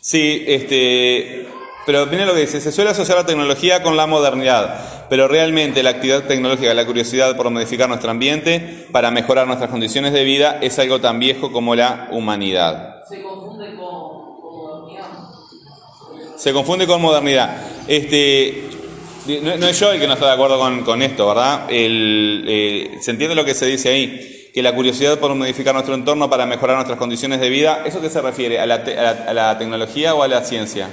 Sí, 0.08 0.46
este, 0.48 1.50
pero 1.86 2.06
mira 2.06 2.26
lo 2.26 2.34
que 2.34 2.40
dice, 2.40 2.62
se 2.62 2.72
suele 2.72 2.92
asociar 2.92 3.18
la 3.18 3.26
tecnología 3.26 3.84
con 3.84 3.98
la 3.98 4.08
modernidad, 4.08 5.06
pero 5.10 5.28
realmente 5.28 5.84
la 5.84 5.90
actividad 5.90 6.24
tecnológica, 6.24 6.74
la 6.74 6.86
curiosidad 6.86 7.36
por 7.36 7.50
modificar 7.50 7.90
nuestro 7.90 8.10
ambiente 8.10 8.88
para 8.94 9.12
mejorar 9.12 9.48
nuestras 9.48 9.70
condiciones 9.70 10.14
de 10.14 10.24
vida 10.24 10.60
es 10.62 10.80
algo 10.80 11.02
tan 11.02 11.20
viejo 11.20 11.52
como 11.52 11.76
la 11.76 12.08
humanidad. 12.12 13.04
Se 13.10 13.22
confunde 13.22 13.76
con, 13.76 14.40
con 14.40 14.56
modernidad. 14.56 15.08
Se 16.38 16.54
confunde 16.54 16.88
con 16.88 17.02
modernidad. 17.02 17.58
Este, 17.90 18.70
no, 19.44 19.58
no 19.58 19.68
es 19.68 19.78
yo 19.78 19.92
el 19.92 20.00
que 20.00 20.08
no 20.08 20.14
está 20.14 20.28
de 20.28 20.32
acuerdo 20.32 20.58
con, 20.58 20.86
con 20.86 21.02
esto, 21.02 21.28
¿verdad? 21.28 21.66
El, 21.70 22.46
eh, 22.48 22.98
se 23.02 23.12
entiende 23.12 23.36
lo 23.36 23.44
que 23.44 23.54
se 23.54 23.66
dice 23.66 23.90
ahí, 23.90 24.37
que 24.58 24.64
la 24.64 24.74
curiosidad 24.74 25.20
por 25.20 25.36
modificar 25.36 25.76
nuestro 25.76 25.94
entorno 25.94 26.32
para 26.32 26.48
mejorar 26.48 26.78
nuestras 26.78 26.98
condiciones 26.98 27.40
de 27.40 27.48
vida, 27.48 27.84
¿eso 27.86 28.02
qué 28.02 28.10
se 28.10 28.20
refiere? 28.22 28.60
¿A 28.60 28.66
la, 28.66 28.84
te- 28.84 28.98
a 28.98 29.04
la- 29.04 29.26
a 29.30 29.34
la 29.36 29.58
tecnología 29.60 30.16
o 30.16 30.24
a 30.24 30.28
la 30.28 30.44
ciencia? 30.44 30.90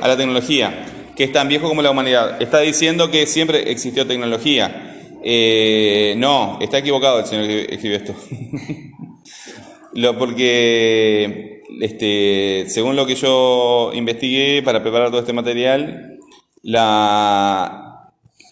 A 0.00 0.06
la 0.06 0.16
tecnología, 0.16 0.86
que 1.16 1.24
es 1.24 1.32
tan 1.32 1.48
viejo 1.48 1.68
como 1.68 1.82
la 1.82 1.90
humanidad. 1.90 2.40
Está 2.40 2.60
diciendo 2.60 3.10
que 3.10 3.26
siempre 3.26 3.72
existió 3.72 4.06
tecnología. 4.06 5.00
Eh, 5.24 6.14
no, 6.16 6.58
está 6.60 6.78
equivocado 6.78 7.18
el 7.18 7.26
señor 7.26 7.48
que 7.48 7.66
escribió 7.74 7.96
esto. 7.96 8.14
Porque, 10.16 11.62
este, 11.80 12.66
según 12.68 12.94
lo 12.94 13.04
que 13.04 13.16
yo 13.16 13.90
investigué 13.94 14.62
para 14.62 14.80
preparar 14.80 15.08
todo 15.10 15.18
este 15.18 15.32
material, 15.32 16.20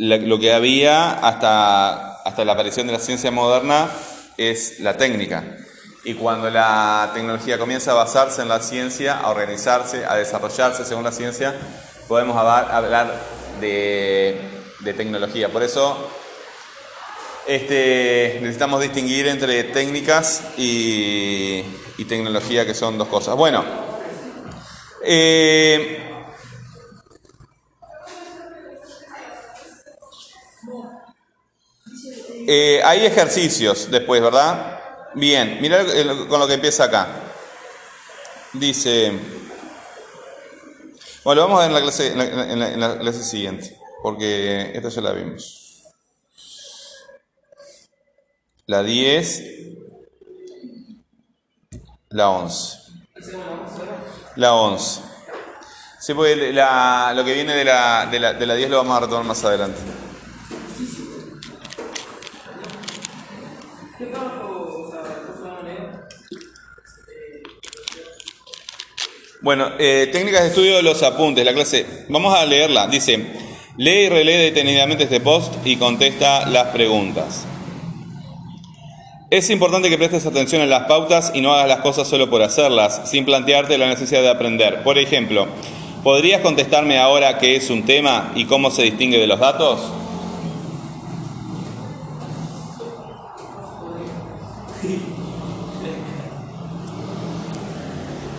lo 0.00 0.38
que 0.40 0.52
había 0.52 1.12
hasta, 1.12 2.15
hasta 2.26 2.44
la 2.44 2.54
aparición 2.54 2.88
de 2.88 2.92
la 2.92 2.98
ciencia 2.98 3.30
moderna 3.30 3.88
es 4.36 4.80
la 4.80 4.96
técnica. 4.96 5.44
Y 6.02 6.14
cuando 6.14 6.50
la 6.50 7.12
tecnología 7.14 7.56
comienza 7.56 7.92
a 7.92 7.94
basarse 7.94 8.42
en 8.42 8.48
la 8.48 8.58
ciencia, 8.58 9.18
a 9.20 9.30
organizarse, 9.30 10.04
a 10.04 10.16
desarrollarse 10.16 10.84
según 10.84 11.04
la 11.04 11.12
ciencia, 11.12 11.54
podemos 12.08 12.36
hablar, 12.36 13.14
de, 13.60 14.40
tecnología. 14.96 15.50
Por 15.50 15.62
eso 15.62 15.96
este, 17.46 18.38
necesitamos 18.40 18.80
distinguir 18.80 19.28
entre 19.28 19.62
técnicas 19.64 20.42
y, 20.56 21.64
y 21.96 22.04
tecnología, 22.06 22.66
que 22.66 22.74
son 22.74 22.98
dos 22.98 23.06
cosas. 23.06 23.36
Bueno, 23.36 23.64
eh, 25.04 26.15
eh, 32.46 32.80
hay 32.84 33.04
ejercicios 33.06 33.90
después, 33.90 34.20
¿verdad? 34.22 34.80
Bien, 35.14 35.58
mira 35.60 35.84
con 36.28 36.40
lo 36.40 36.46
que 36.46 36.54
empieza 36.54 36.84
acá. 36.84 37.08
Dice, 38.52 39.12
bueno, 41.24 41.42
lo 41.42 41.48
vamos 41.48 41.58
a 41.58 41.62
ver 41.62 41.68
en 41.68 41.74
la 41.74 41.82
clase, 41.82 42.12
en 42.12 42.80
la- 42.80 42.98
clase 42.98 43.22
siguiente, 43.24 43.76
porque 44.02 44.70
esta 44.74 44.88
ya 44.88 45.00
la 45.02 45.12
vimos. 45.12 45.82
La 48.66 48.82
10, 48.82 49.42
la 52.10 52.30
11. 52.30 52.78
La 54.36 54.52
11. 54.54 55.00
Sí, 56.00 56.14
porque 56.14 56.36
lo 56.36 57.24
que 57.24 57.34
viene 57.34 57.54
de 57.54 57.64
la, 57.64 58.06
de, 58.10 58.20
la, 58.20 58.32
de 58.34 58.46
la 58.46 58.54
10 58.54 58.70
lo 58.70 58.76
vamos 58.78 58.96
a 58.96 59.00
retomar 59.00 59.24
más 59.24 59.44
adelante. 59.44 59.80
¿Qué 63.98 64.06
párrafo, 64.06 64.84
o 64.86 64.90
sea, 64.90 65.02
por 65.26 65.42
favor, 65.42 65.64
leo? 65.64 66.06
Bueno, 69.46 69.70
eh, 69.78 70.08
técnicas 70.10 70.42
de 70.42 70.48
estudio 70.48 70.74
de 70.74 70.82
los 70.82 71.04
apuntes, 71.04 71.44
la 71.44 71.54
clase. 71.54 71.86
Vamos 72.08 72.34
a 72.34 72.44
leerla. 72.44 72.88
Dice, 72.88 73.24
lee 73.76 74.06
y 74.06 74.08
relee 74.08 74.38
detenidamente 74.38 75.04
este 75.04 75.20
post 75.20 75.64
y 75.64 75.76
contesta 75.76 76.46
las 76.46 76.72
preguntas. 76.72 77.46
Es 79.30 79.48
importante 79.50 79.88
que 79.88 79.98
prestes 79.98 80.26
atención 80.26 80.62
en 80.62 80.68
las 80.68 80.86
pautas 80.88 81.30
y 81.32 81.42
no 81.42 81.54
hagas 81.54 81.68
las 81.68 81.78
cosas 81.78 82.08
solo 82.08 82.28
por 82.28 82.42
hacerlas, 82.42 83.08
sin 83.08 83.24
plantearte 83.24 83.78
la 83.78 83.86
necesidad 83.86 84.20
de 84.20 84.30
aprender. 84.30 84.82
Por 84.82 84.98
ejemplo, 84.98 85.46
¿podrías 86.02 86.40
contestarme 86.40 86.98
ahora 86.98 87.38
qué 87.38 87.54
es 87.54 87.70
un 87.70 87.84
tema 87.84 88.32
y 88.34 88.46
cómo 88.46 88.72
se 88.72 88.82
distingue 88.82 89.20
de 89.20 89.28
los 89.28 89.38
datos? 89.38 89.78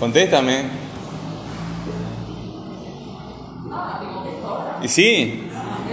Contéstame. 0.01 0.86
Y 4.81 4.87
sí, 4.87 5.43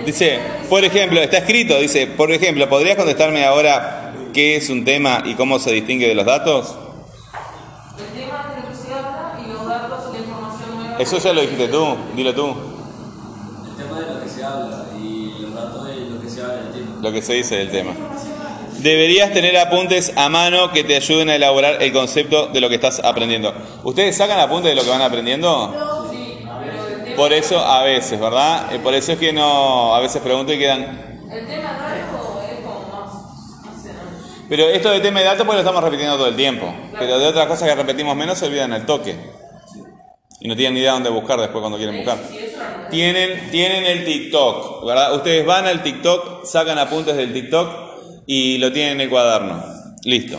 dice, 0.04 0.38
por 0.68 0.84
ejemplo, 0.84 1.20
está 1.20 1.38
escrito, 1.38 1.78
dice, 1.78 2.06
por 2.06 2.30
ejemplo, 2.32 2.68
¿podrías 2.68 2.96
contestarme 2.96 3.44
ahora 3.44 4.12
qué 4.32 4.56
es 4.56 4.68
un 4.70 4.84
tema 4.84 5.22
y 5.24 5.34
cómo 5.34 5.58
se 5.58 5.72
distingue 5.72 6.08
de 6.08 6.14
los 6.14 6.26
datos? 6.26 6.76
El 7.98 8.20
tema 8.20 8.46
es 8.50 8.56
de 8.56 8.62
lo 8.62 8.68
que 8.68 8.76
se 8.76 8.92
habla 8.92 9.40
y 9.42 9.52
los 9.52 9.66
datos 9.66 10.04
y 10.10 10.12
la 10.12 10.18
información 10.18 10.76
nueva. 10.76 10.96
Eso 10.98 11.18
ya 11.18 11.32
lo 11.32 11.40
dijiste 11.40 11.68
tú, 11.68 11.96
dilo 12.14 12.34
tú. 12.34 12.54
El 13.68 13.84
tema 13.84 14.00
de 14.00 14.14
lo 14.14 14.22
que 14.22 14.28
se 14.28 14.44
habla 14.44 14.84
y 15.00 15.32
los 15.40 15.54
datos 15.54 15.86
de 15.86 15.96
lo 16.10 16.20
que 16.20 16.28
se 16.28 16.40
habla 16.42 16.54
del 16.54 16.72
tema. 16.72 16.96
Lo 17.00 17.12
que 17.12 17.22
se 17.22 17.32
dice 17.34 17.56
del 17.56 17.70
tema. 17.70 17.92
Deberías 18.78 19.32
tener 19.32 19.56
apuntes 19.56 20.12
a 20.14 20.28
mano 20.28 20.70
que 20.70 20.84
te 20.84 20.96
ayuden 20.96 21.30
a 21.30 21.36
elaborar 21.36 21.82
el 21.82 21.92
concepto 21.92 22.48
de 22.48 22.60
lo 22.60 22.68
que 22.68 22.74
estás 22.74 23.00
aprendiendo. 23.02 23.54
¿Ustedes 23.82 24.16
sacan 24.16 24.38
apuntes 24.38 24.70
de 24.70 24.74
lo 24.74 24.82
que 24.82 24.90
van 24.90 25.00
aprendiendo? 25.00 26.03
Por 27.16 27.33
eso 27.33 27.59
a 27.59 27.83
veces, 27.83 28.18
¿verdad? 28.21 28.75
Eh, 28.75 28.78
Por 28.78 28.94
eso 28.94 29.12
es 29.12 29.18
que 29.18 29.33
no, 29.33 29.94
a 29.94 30.00
veces 30.00 30.21
pregunto 30.23 30.52
y 30.52 30.59
quedan... 30.59 30.83
El 31.30 31.47
tema 31.47 31.78
nuevo 31.78 32.42
es 32.42 32.61
como 32.64 32.80
más. 32.90 33.64
No 33.64 33.83
sé, 33.83 33.88
¿no? 33.88 34.47
Pero 34.49 34.68
esto 34.68 34.90
de 34.90 35.00
tema 35.00 35.21
de 35.21 35.26
datos 35.26 35.47
pues 35.47 35.56
lo 35.56 35.61
estamos 35.61 35.83
repitiendo 35.83 36.16
todo 36.16 36.28
el 36.28 36.37
tiempo. 36.37 36.73
Pero 36.99 37.18
de 37.18 37.26
otras 37.26 37.47
cosas 37.47 37.68
que 37.68 37.75
repetimos 37.75 38.16
menos 38.16 38.38
se 38.38 38.47
olvidan 38.47 38.73
al 38.73 38.87
toque. 38.87 39.16
Y 40.40 40.49
no 40.49 40.56
tienen 40.56 40.75
ni 40.75 40.80
idea 40.80 40.92
dónde 40.92 41.11
buscar 41.11 41.40
después 41.40 41.61
cuando 41.61 41.78
quieren 41.78 41.97
buscar. 41.97 42.18
Sí, 42.28 42.52
no. 42.56 42.88
Tienen, 42.90 43.50
tienen 43.50 43.85
el 43.87 44.04
TikTok, 44.04 44.85
¿verdad? 44.87 45.14
Ustedes 45.14 45.47
van 45.47 45.66
al 45.66 45.83
TikTok, 45.83 46.44
sacan 46.44 46.78
apuntes 46.78 47.16
del 47.16 47.33
TikTok 47.33 47.71
y 48.26 48.59
lo 48.59 48.73
tienen 48.73 48.92
en 48.94 49.00
el 49.02 49.11
cuaderno. 49.11 49.64
Listo. 50.04 50.38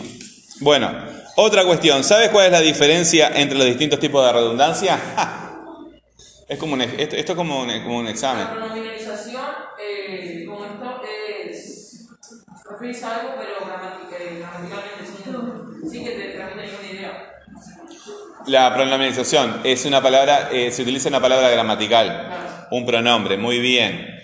Bueno, 0.60 0.90
otra 1.36 1.64
cuestión. 1.64 2.04
¿Sabes 2.04 2.30
cuál 2.30 2.46
es 2.46 2.52
la 2.52 2.60
diferencia 2.60 3.32
entre 3.34 3.58
los 3.58 3.66
distintos 3.66 3.98
tipos 3.98 4.24
de 4.24 4.32
redundancia? 4.32 4.98
Es 6.48 6.58
como 6.58 6.74
un, 6.74 6.80
esto, 6.82 7.16
esto 7.16 7.32
es 7.32 7.36
como 7.36 7.62
un, 7.62 7.82
como 7.82 7.98
un 7.98 8.06
examen. 8.08 8.44
La 8.44 8.50
pronominalización, 8.54 9.44
eh, 9.80 10.44
como 10.48 10.64
esto, 10.64 11.02
es. 11.04 12.08
referirse 12.70 13.04
a 13.04 13.16
algo, 13.16 13.34
pero 13.36 13.52
eh, 13.52 14.38
gramaticalmente 14.38 15.90
sí, 15.90 16.04
que 16.04 16.10
te 16.10 16.28
transmite 16.30 16.66
ninguna 16.68 16.92
idea. 16.92 17.32
La 18.46 18.72
pronominalización 18.74 19.60
es 19.64 19.84
una 19.86 20.00
palabra, 20.00 20.48
eh, 20.52 20.70
se 20.70 20.82
utiliza 20.82 21.08
una 21.08 21.20
palabra 21.20 21.50
gramatical, 21.50 22.66
un 22.70 22.86
pronombre, 22.86 23.36
muy 23.36 23.58
bien. 23.58 24.14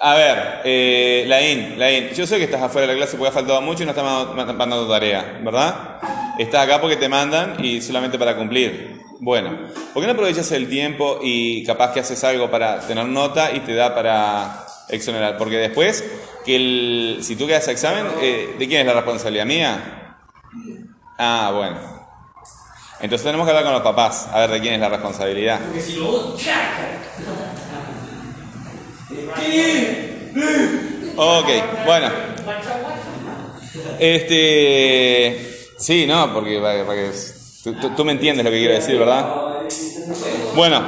A 0.00 0.14
ver, 0.14 0.60
eh, 0.64 1.24
Laín, 1.28 1.78
Laín, 1.78 2.08
yo 2.14 2.26
sé 2.26 2.38
que 2.38 2.44
estás 2.44 2.62
afuera 2.62 2.86
de 2.88 2.94
la 2.94 2.98
clase 2.98 3.16
porque 3.18 3.28
ha 3.28 3.32
faltado 3.32 3.60
mucho 3.60 3.82
y 3.82 3.86
no 3.86 3.90
estás 3.92 4.04
ma- 4.04 4.32
ma- 4.32 4.52
mandando 4.52 4.88
tarea, 4.88 5.38
¿verdad? 5.44 5.98
Estás 6.38 6.64
acá 6.64 6.80
porque 6.80 6.96
te 6.96 7.08
mandan 7.10 7.62
y 7.62 7.80
solamente 7.82 8.18
para 8.18 8.34
cumplir. 8.36 9.01
Bueno, 9.24 9.56
¿por 9.94 10.02
qué 10.02 10.06
no 10.08 10.14
aprovechas 10.14 10.50
el 10.50 10.68
tiempo 10.68 11.20
y 11.22 11.64
capaz 11.64 11.92
que 11.92 12.00
haces 12.00 12.24
algo 12.24 12.50
para 12.50 12.80
tener 12.80 13.06
nota 13.06 13.52
y 13.54 13.60
te 13.60 13.72
da 13.72 13.94
para 13.94 14.66
exonerar? 14.88 15.38
Porque 15.38 15.58
después, 15.58 16.02
que 16.44 16.56
el, 16.56 17.18
si 17.22 17.36
tú 17.36 17.46
quedas 17.46 17.68
a 17.68 17.70
examen, 17.70 18.04
eh, 18.20 18.56
¿de 18.58 18.66
quién 18.66 18.80
es 18.80 18.86
la 18.88 18.94
responsabilidad 18.94 19.46
mía? 19.46 20.16
Ah, 21.18 21.52
bueno. 21.54 21.78
Entonces 22.98 23.24
tenemos 23.24 23.46
que 23.46 23.50
hablar 23.50 23.62
con 23.62 23.74
los 23.74 23.82
papás, 23.82 24.26
a 24.32 24.40
ver 24.40 24.50
de 24.50 24.60
quién 24.60 24.74
es 24.74 24.80
la 24.80 24.88
responsabilidad. 24.88 25.60
Porque 25.66 25.80
si 25.80 25.92
lo 25.94 26.04
vos, 26.06 26.42
Ok, 31.14 31.48
bueno. 31.86 32.08
Este. 34.00 35.48
Sí, 35.78 36.06
no, 36.08 36.34
porque, 36.34 36.58
para- 36.58 36.84
para 36.84 36.98
que- 37.02 37.41
tú, 37.62 37.72
tú- 37.74 37.90
tú 37.96 38.04
me 38.04 38.12
entiendes 38.12 38.44
lo 38.44 38.50
que 38.50 38.58
quiero 38.58 38.74
decir, 38.74 38.98
¿verdad? 38.98 39.26
Bueno. 40.54 40.82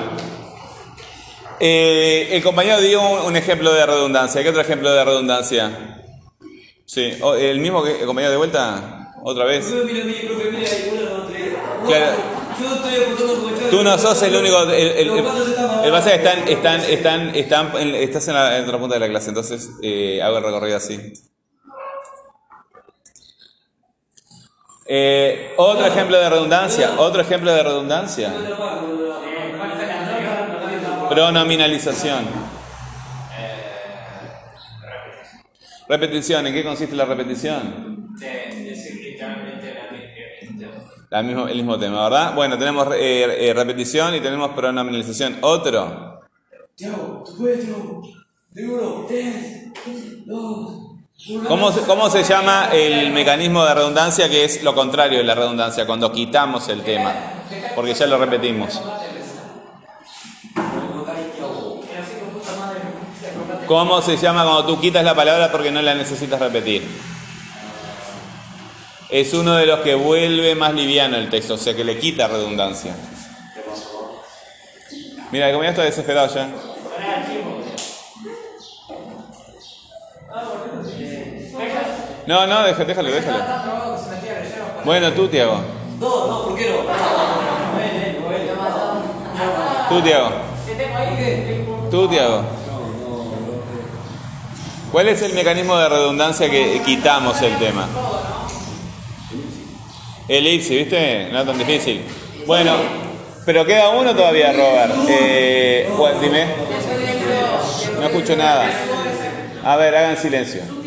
Eh, 1.61 2.31
el 2.33 2.43
compañero 2.43 2.81
dio 2.81 3.00
un, 3.00 3.21
un 3.26 3.37
ejemplo 3.37 3.73
de 3.73 3.87
redundancia. 3.87 4.43
¿Qué 4.43 4.49
otro 4.49 4.61
ejemplo 4.61 4.93
de 4.93 5.04
redundancia? 5.04 6.02
Sí, 6.85 7.12
el 7.38 7.61
mismo 7.61 7.83
que 7.83 8.00
el 8.00 8.07
compañero 8.07 8.33
de 8.33 8.37
vuelta, 8.37 9.12
otra 9.23 9.45
vez. 9.45 9.64
Claro. 11.87 12.07
Tú 13.71 13.83
no 13.83 13.97
sos 13.99 14.23
el 14.23 14.37
único. 14.37 14.62
El, 14.64 14.71
el, 14.73 15.11
el, 15.11 15.25
el 15.85 15.90
pasa 15.93 16.11
que 16.11 16.16
están, 16.16 16.49
están, 16.49 16.81
están, 16.81 17.35
están, 17.35 17.73
en- 17.81 17.95
estás 17.95 18.28
en 18.28 18.35
la, 18.35 18.59
en 18.59 18.64
otra 18.64 18.78
punta 18.78 18.95
de 18.95 19.00
la 19.00 19.09
clase, 19.09 19.28
entonces 19.31 19.71
eh, 19.83 20.21
hago 20.23 20.39
el 20.39 20.45
recorrido 20.45 20.76
así. 20.76 21.00
Eh, 24.86 25.54
otro 25.56 25.86
ejemplo 25.86 26.18
de 26.18 26.28
redundancia, 26.28 26.94
otro 26.99 27.23
ejemplo 27.23 27.52
de 27.52 27.62
redundancia. 27.62 28.32
Pronominalización. 31.08 32.25
Repetición, 35.88 36.47
¿en 36.47 36.54
qué 36.54 36.64
consiste 36.64 36.97
la 36.97 37.04
repetición? 37.04 37.94
La 41.10 41.23
mismo, 41.23 41.47
el 41.47 41.56
mismo 41.56 41.78
tema, 41.78 42.04
¿verdad? 42.04 42.34
Bueno, 42.34 42.58
tenemos 42.58 42.88
eh, 42.94 43.49
eh, 43.49 43.54
repetición 43.54 44.14
y 44.14 44.20
tenemos 44.20 44.50
pronominalización. 44.50 45.38
Otro. 45.42 46.20
Tiago, 46.75 47.23
tú 47.25 47.36
puedes, 47.38 47.64
Tiago. 47.64 48.02
De 48.50 48.66
uno, 48.66 49.04
tres, 49.06 49.73
dos. 50.26 50.94
¿Cómo 51.49 51.73
¿Cómo 51.87 52.11
se 52.11 52.23
llama 52.25 52.69
el 52.73 53.11
mecanismo 53.11 53.65
de 53.65 53.73
redundancia 53.73 54.29
que 54.29 54.45
es 54.45 54.63
lo 54.63 54.75
contrario 54.75 55.19
de 55.19 55.25
la 55.25 55.35
redundancia? 55.35 55.87
Cuando 55.87 56.13
quitamos 56.13 56.69
el 56.69 56.83
tema. 56.83 57.15
Porque 57.75 57.95
ya 57.95 58.07
lo 58.07 58.19
repetimos. 58.19 58.81
¿Cómo 63.67 64.03
se 64.03 64.19
llama 64.19 64.45
cuando 64.45 64.67
tú 64.67 64.81
quitas 64.81 65.03
la 65.05 65.15
palabra 65.15 65.50
porque 65.50 65.71
no 65.71 65.81
la 65.81 65.95
necesitas 65.95 66.39
repetir? 66.39 66.87
Es 69.09 69.33
uno 69.33 69.55
de 69.55 69.67
los 69.67 69.81
que 69.81 69.95
vuelve 69.95 70.55
más 70.55 70.75
liviano 70.75 71.17
el 71.17 71.31
texto, 71.31 71.55
o 71.55 71.59
sea 71.59 71.75
que 71.75 71.85
le 71.85 71.99
quita 71.99 72.29
redundancia. 72.29 72.95
Mira, 75.31 75.47
el 75.47 75.55
compañero 75.55 75.71
está 75.71 75.83
desesperado 75.85 76.35
ya. 76.35 76.74
No, 82.26 82.47
no, 82.47 82.63
déjalo, 82.65 82.87
déjalo, 82.87 83.10
déjalo. 83.10 83.39
Bueno, 84.84 85.13
tú, 85.13 85.28
Tiago. 85.28 85.60
No, 86.00 86.26
no, 86.26 86.45
¿por 86.45 86.54
qué 86.56 86.71
no? 86.71 86.76
Tú, 89.89 90.02
Tiago. 90.02 90.30
Tú, 91.91 92.08
Tiago. 92.08 92.43
¿Cuál 94.91 95.08
es 95.08 95.23
el 95.23 95.34
mecanismo 95.34 95.76
de 95.76 95.89
redundancia 95.89 96.50
que 96.50 96.80
quitamos 96.84 97.41
el 97.43 97.56
tema? 97.58 97.89
Elipsis, 100.28 100.71
¿viste? 100.71 101.28
No 101.30 101.41
es 101.41 101.47
tan 101.47 101.58
difícil. 101.58 102.04
Bueno, 102.47 102.73
pero 103.45 103.67
queda 103.67 103.91
uno 103.91 104.15
todavía, 104.15 104.52
Robert. 104.52 104.95
Eh, 105.08 105.91
dime. 106.23 106.47
No 107.99 108.06
escucho 108.06 108.37
nada. 108.37 108.71
A 109.65 109.76
ver, 109.76 109.97
hagan 109.97 110.17
silencio. 110.17 110.83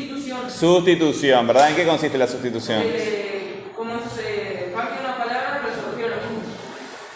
Sustitución. 0.60 1.48
¿verdad? 1.48 1.70
¿En 1.70 1.76
qué 1.76 1.86
consiste 1.86 2.18
la 2.18 2.28
sustitución? 2.28 2.82
Eh, 2.86 3.72
como 3.76 3.94
se 3.96 4.72
cambia 4.74 5.00
una 5.02 5.18
palabra, 5.18 5.62
pero 5.64 5.76
se 5.76 5.82
refiere 5.92 6.14
a 6.14 6.18
lo 6.18 6.22
mismo. 6.24 6.42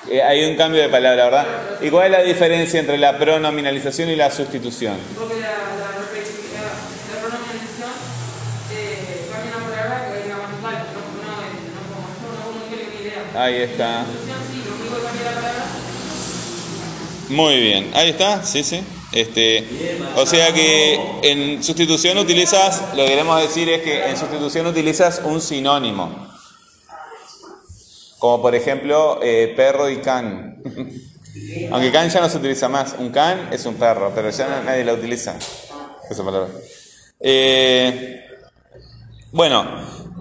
Eh, 0.10 0.22
hay 0.22 0.46
un 0.52 0.56
cambio 0.58 0.82
de 0.82 0.90
palabra, 0.90 1.26
¿verdad? 1.26 1.46
¿Y 1.82 1.90
cuál 1.90 2.06
es 2.06 2.12
la 2.12 2.22
diferencia 2.24 2.80
entre 2.80 2.98
la 2.98 3.18
pronominalización 3.18 4.10
y 4.10 4.16
la 4.16 4.30
sustitución? 4.30 4.98
Porque 5.18 5.36
la, 5.40 5.48
la, 5.50 5.50
la 5.50 7.18
pronominalización 7.22 7.90
eh, 8.74 9.28
cambia 9.32 9.58
una 9.58 9.66
palabra 9.66 10.12
que 10.12 10.20
es 10.20 10.26
gramatical, 10.28 10.76
no, 10.94 11.02
no, 11.26 11.34
no 11.74 11.82
como 11.90 12.06
esto, 12.14 12.28
no 12.46 12.68
tiene 12.70 12.86
ni 12.94 13.02
idea. 13.08 13.44
Ahí 13.44 13.56
está. 13.56 14.06
Sustitución 14.06 14.40
sí, 14.52 14.58
lo 14.68 14.76
único 14.76 14.96
que 14.98 15.04
cambia 15.04 15.24
la 15.24 15.36
palabra 15.36 15.66
Muy 17.30 17.60
bien, 17.60 17.92
ahí 17.96 18.10
está, 18.10 18.44
sí, 18.44 18.64
sí. 18.64 18.84
Este, 19.12 19.68
o 20.16 20.26
sea 20.26 20.54
que 20.54 21.20
en 21.24 21.64
sustitución 21.64 22.18
utilizas, 22.18 22.96
lo 22.96 23.04
que 23.04 23.10
queremos 23.10 23.42
decir 23.42 23.68
es 23.70 23.82
que 23.82 24.06
en 24.06 24.16
sustitución 24.16 24.68
utilizas 24.68 25.22
un 25.26 25.42
sinónimo. 25.42 26.30
Como 28.20 28.42
por 28.42 28.56
ejemplo 28.56 29.20
eh, 29.22 29.54
perro 29.56 29.90
y 29.90 29.98
can. 29.98 30.62
Aunque 31.72 31.92
can 31.92 32.10
ya 32.10 32.22
no 32.22 32.30
se 32.30 32.38
utiliza 32.38 32.70
más. 32.70 32.96
Un 32.98 33.10
can 33.10 33.50
es 33.52 33.66
un 33.66 33.76
perro, 33.76 34.12
pero 34.14 34.30
ya 34.30 34.62
nadie 34.64 34.86
la 34.86 34.94
utiliza. 34.94 35.38
Esa 36.10 36.24
palabra. 36.24 36.50
Eh, 37.20 38.26
bueno, 39.32 39.66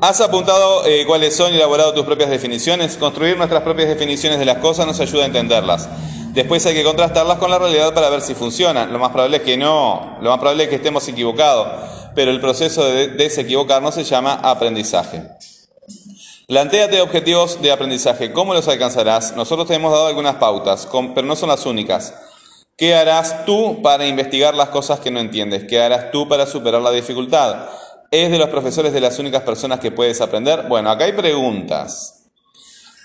has 0.00 0.20
apuntado 0.20 0.86
eh, 0.86 1.04
cuáles 1.06 1.36
son 1.36 1.52
y 1.52 1.56
elaborado 1.56 1.92
tus 1.92 2.04
propias 2.04 2.30
definiciones. 2.30 2.96
Construir 2.96 3.36
nuestras 3.36 3.62
propias 3.62 3.88
definiciones 3.88 4.38
de 4.38 4.44
las 4.44 4.58
cosas 4.58 4.86
nos 4.86 5.00
ayuda 5.00 5.24
a 5.24 5.26
entenderlas. 5.26 5.88
Después 6.32 6.64
hay 6.66 6.74
que 6.74 6.84
contrastarlas 6.84 7.38
con 7.38 7.50
la 7.50 7.58
realidad 7.58 7.92
para 7.92 8.08
ver 8.08 8.20
si 8.20 8.34
funcionan. 8.34 8.92
Lo 8.92 8.98
más 8.98 9.10
probable 9.10 9.38
es 9.38 9.42
que 9.42 9.56
no, 9.56 10.18
lo 10.20 10.30
más 10.30 10.38
probable 10.38 10.64
es 10.64 10.70
que 10.70 10.76
estemos 10.76 11.06
equivocados, 11.08 11.68
pero 12.14 12.30
el 12.30 12.40
proceso 12.40 12.84
de 12.84 13.08
desequivocarnos 13.08 13.94
se 13.94 14.04
llama 14.04 14.34
aprendizaje. 14.34 15.24
Plantéate 16.46 17.00
objetivos 17.00 17.60
de 17.60 17.70
aprendizaje. 17.70 18.32
¿Cómo 18.32 18.54
los 18.54 18.68
alcanzarás? 18.68 19.36
Nosotros 19.36 19.68
te 19.68 19.74
hemos 19.74 19.92
dado 19.92 20.06
algunas 20.06 20.36
pautas, 20.36 20.88
pero 21.14 21.26
no 21.26 21.36
son 21.36 21.48
las 21.48 21.66
únicas. 21.66 22.14
¿Qué 22.76 22.94
harás 22.94 23.44
tú 23.44 23.82
para 23.82 24.06
investigar 24.06 24.54
las 24.54 24.70
cosas 24.70 25.00
que 25.00 25.10
no 25.10 25.20
entiendes? 25.20 25.64
¿Qué 25.68 25.80
harás 25.80 26.10
tú 26.10 26.28
para 26.28 26.46
superar 26.46 26.80
la 26.80 26.90
dificultad? 26.90 27.68
¿Es 28.10 28.30
de 28.30 28.38
los 28.38 28.48
profesores 28.48 28.92
de 28.92 29.00
las 29.00 29.18
únicas 29.18 29.42
personas 29.42 29.78
que 29.78 29.92
puedes 29.92 30.20
aprender? 30.20 30.64
Bueno, 30.68 30.90
acá 30.90 31.04
hay 31.04 31.12
preguntas. 31.12 32.26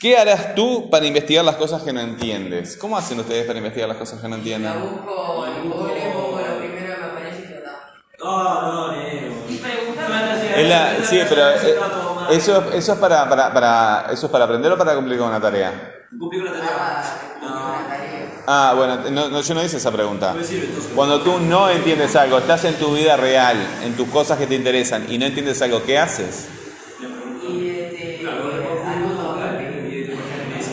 ¿Qué 0.02 0.18
harás 0.18 0.56
tú 0.56 0.90
para 0.90 1.06
investigar 1.06 1.46
las 1.46 1.56
cosas 1.56 1.84
que 1.84 1.94
no 1.94 2.02
entiendes? 2.02 2.76
¿Cómo 2.78 2.98
hacen 2.98 3.20
ustedes 3.20 3.46
para 3.46 3.60
investigar 3.60 3.88
las 3.88 3.98
cosas 3.98 4.20
que 4.20 4.28
no 4.28 4.36
entienden? 4.36 4.74
La 4.74 4.80
busco 4.80 5.46
en 5.46 5.70
Google 5.70 5.96
no, 8.26 8.92
negro. 8.92 9.34
Y 9.48 9.58
preguntar. 9.58 10.38
Es 10.58 10.70
la- 10.70 10.96
sí, 11.06 11.20
pero 11.30 11.50
eh, 11.52 11.76
eso, 12.32 12.72
eso 12.74 12.94
es 12.94 13.00
para, 13.00 13.30
para, 13.30 13.54
para, 13.54 14.08
eso 14.12 14.26
es 14.26 14.32
para 14.32 14.46
aprender 14.46 14.72
o 14.72 14.78
para 14.78 14.96
cumplir 14.96 15.20
con 15.20 15.28
una 15.30 15.40
tarea. 15.40 15.92
Cumplí 16.18 16.40
con 16.40 16.46
la 16.48 16.54
tarea. 16.54 17.04
Ah, 17.44 17.78
una 17.80 17.88
tarea. 17.88 18.25
Ah, 18.48 18.74
bueno, 18.76 19.10
no, 19.10 19.30
no, 19.30 19.42
yo 19.42 19.54
no 19.56 19.64
hice 19.64 19.78
esa 19.78 19.92
pregunta. 19.92 20.36
Cuando 20.94 21.22
tú 21.22 21.40
no 21.40 21.70
entiendes 21.70 22.16
algo, 22.16 22.38
estás 22.38 22.64
en 22.66 22.76
tu 22.76 22.94
vida 22.94 23.18
real, 23.18 23.58
en 23.84 23.96
tus 23.96 24.08
cosas 24.10 24.38
que 24.38 24.46
te 24.46 24.56
interesan 24.56 25.12
y 25.12 25.18
no 25.18 25.26
entiendes 25.26 25.62
algo, 25.62 25.84
¿qué 25.84 25.98
haces? 25.98 26.48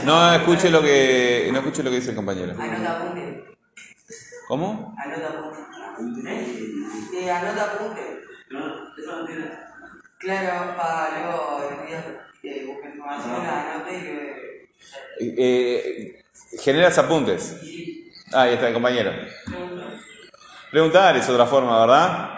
No 0.04 0.34
escuche 0.34 0.68
lo 0.68 0.82
que 0.82 1.48
no 1.52 1.58
escuche 1.60 1.82
lo 1.82 1.90
que 1.90 1.96
dice 1.96 2.10
el 2.10 2.16
compañero. 2.16 2.54
Anota. 2.58 3.14
¿Cómo? 4.48 4.94
Anota 4.98 5.28
apunte. 5.28 6.20
Eh, 7.14 7.30
anota 7.30 7.62
apunte. 7.72 8.20
Eso 8.50 9.16
no 9.16 9.26
tiene. 9.26 9.50
Claro, 10.18 10.76
para 10.76 11.22
luego 11.22 11.62
estudiar, 11.70 12.26
buscar 12.66 12.90
información, 12.90 13.46
anote 13.46 13.96
y. 13.96 14.51
Eh, 15.20 16.22
generas 16.60 16.98
apuntes. 16.98 17.56
Ah, 18.32 18.42
ahí 18.42 18.54
está 18.54 18.68
el 18.68 18.74
compañero. 18.74 19.12
Preguntar 20.70 21.16
es 21.16 21.28
otra 21.28 21.46
forma, 21.46 21.80
¿verdad? 21.80 22.30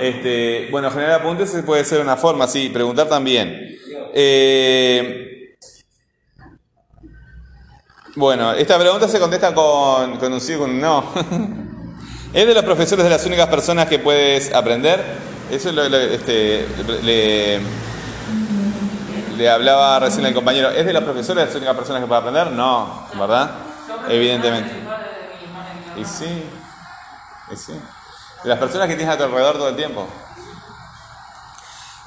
Este, 0.00 0.68
bueno, 0.70 0.90
generar 0.90 1.20
apuntes 1.20 1.50
puede 1.64 1.84
ser 1.84 2.00
una 2.00 2.16
forma, 2.16 2.46
sí, 2.46 2.68
preguntar 2.68 3.08
también. 3.08 3.78
Eh, 4.14 5.54
bueno, 8.16 8.52
esta 8.52 8.78
pregunta 8.78 9.08
se 9.08 9.18
contesta 9.20 9.54
con, 9.54 10.18
con 10.18 10.32
un 10.32 10.40
sí 10.40 10.54
o 10.54 10.58
con 10.60 10.70
un 10.70 10.80
no. 10.80 11.12
¿Es 12.34 12.46
de 12.46 12.54
los 12.54 12.64
profesores 12.64 13.04
de 13.04 13.10
las 13.10 13.24
únicas 13.26 13.48
personas 13.48 13.88
que 13.88 13.98
puedes 13.98 14.52
aprender? 14.54 15.00
Eso 15.50 15.70
es 15.70 15.74
lo, 15.74 15.88
lo- 15.88 15.96
este, 15.98 16.64
le, 17.02 17.58
le 19.40 19.48
hablaba 19.48 19.98
recién 19.98 20.26
el 20.26 20.34
compañero. 20.34 20.68
¿Es 20.68 20.84
de 20.84 20.92
los 20.92 21.02
profesores 21.02 21.36
de 21.36 21.46
las 21.46 21.54
únicas 21.54 21.74
personas 21.74 22.02
que 22.02 22.06
puede 22.06 22.20
aprender? 22.20 22.50
No, 22.52 23.06
¿verdad? 23.14 23.50
Evidentemente. 24.06 24.70
Y 25.96 26.04
sí, 26.04 26.44
y 27.50 27.56
sí. 27.56 27.72
De 28.42 28.48
las 28.50 28.58
personas 28.58 28.86
que 28.86 28.96
tienes 28.96 29.14
a 29.14 29.16
tu 29.16 29.24
alrededor 29.24 29.54
todo 29.54 29.68
el 29.70 29.76
tiempo. 29.76 30.06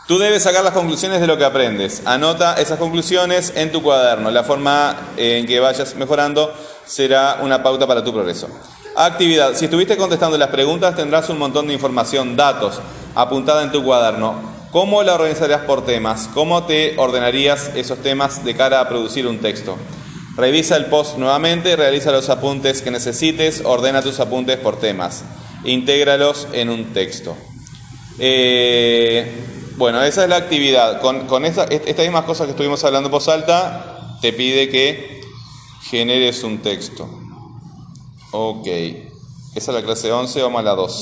Tú 0.07 0.19
debes 0.19 0.43
sacar 0.43 0.63
las 0.63 0.73
conclusiones 0.73 1.21
de 1.21 1.27
lo 1.27 1.35
que 1.35 1.43
aprendes. 1.43 2.03
Anota 2.05 2.53
esas 2.53 2.77
conclusiones 2.77 3.53
en 3.55 3.71
tu 3.71 3.81
cuaderno. 3.81 4.29
La 4.29 4.43
forma 4.43 4.95
en 5.17 5.47
que 5.47 5.59
vayas 5.59 5.95
mejorando 5.95 6.53
será 6.85 7.39
una 7.41 7.63
pauta 7.63 7.87
para 7.87 8.03
tu 8.03 8.13
progreso. 8.13 8.47
Actividad. 8.95 9.55
Si 9.55 9.65
estuviste 9.65 9.97
contestando 9.97 10.37
las 10.37 10.49
preguntas, 10.49 10.95
tendrás 10.95 11.29
un 11.29 11.39
montón 11.39 11.65
de 11.65 11.73
información, 11.73 12.35
datos, 12.35 12.79
apuntada 13.15 13.63
en 13.63 13.71
tu 13.71 13.83
cuaderno. 13.83 14.52
¿Cómo 14.73 15.03
la 15.03 15.13
organizarías 15.15 15.61
por 15.61 15.85
temas? 15.85 16.27
¿Cómo 16.33 16.63
te 16.63 16.95
ordenarías 16.97 17.71
esos 17.75 17.99
temas 17.99 18.43
de 18.43 18.55
cara 18.55 18.81
a 18.81 18.89
producir 18.89 19.27
un 19.27 19.37
texto? 19.37 19.77
Revisa 20.35 20.75
el 20.77 20.87
post 20.87 21.17
nuevamente, 21.17 21.75
realiza 21.75 22.11
los 22.11 22.27
apuntes 22.29 22.81
que 22.81 22.89
necesites, 22.89 23.61
ordena 23.63 24.01
tus 24.01 24.19
apuntes 24.19 24.57
por 24.57 24.79
temas, 24.79 25.23
intégralos 25.63 26.47
en 26.53 26.69
un 26.69 26.85
texto. 26.91 27.37
Eh, 28.17 29.31
bueno, 29.77 30.01
esa 30.03 30.23
es 30.23 30.29
la 30.29 30.37
actividad. 30.37 31.01
Con, 31.01 31.45
esta- 31.45 31.65
est- 31.65 31.87
estas 31.87 32.05
mismas 32.05 32.25
cosas 32.25 32.45
que 32.47 32.51
estuvimos 32.51 32.83
hablando 32.83 33.07
en 33.09 33.11
voz 33.11 33.27
alta, 33.27 34.17
te 34.21 34.33
pide 34.33 34.69
que 34.69 35.21
generes 35.83 36.43
un 36.43 36.59
texto. 36.59 37.07
Ok. 38.31 38.67
Esa 39.55 39.71
es 39.71 39.75
la 39.77 39.83
clase 39.83 40.11
11, 40.11 40.41
vamos 40.41 40.59
a 40.61 40.63
la 40.63 40.71
2. 40.73 41.01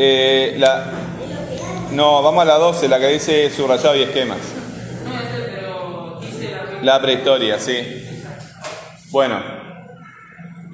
Eh, 0.00 0.54
la, 0.58 0.92
no, 1.90 2.22
vamos 2.22 2.42
a 2.42 2.44
la 2.44 2.54
12, 2.54 2.88
la 2.88 3.00
que 3.00 3.08
dice 3.08 3.50
subrayado 3.50 3.96
y 3.96 4.02
esquemas. 4.02 4.38
No 5.04 5.12
pero 5.28 6.20
dice 6.20 6.56
la 6.82 7.02
prehistoria. 7.02 7.58
Sí. 7.58 8.06
Bueno. 9.10 9.42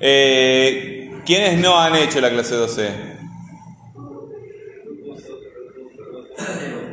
Eh, 0.00 1.22
¿Quiénes 1.24 1.58
no 1.58 1.80
han 1.80 1.94
hecho 1.96 2.20
la 2.20 2.28
clase 2.28 2.54
12? 2.54 2.82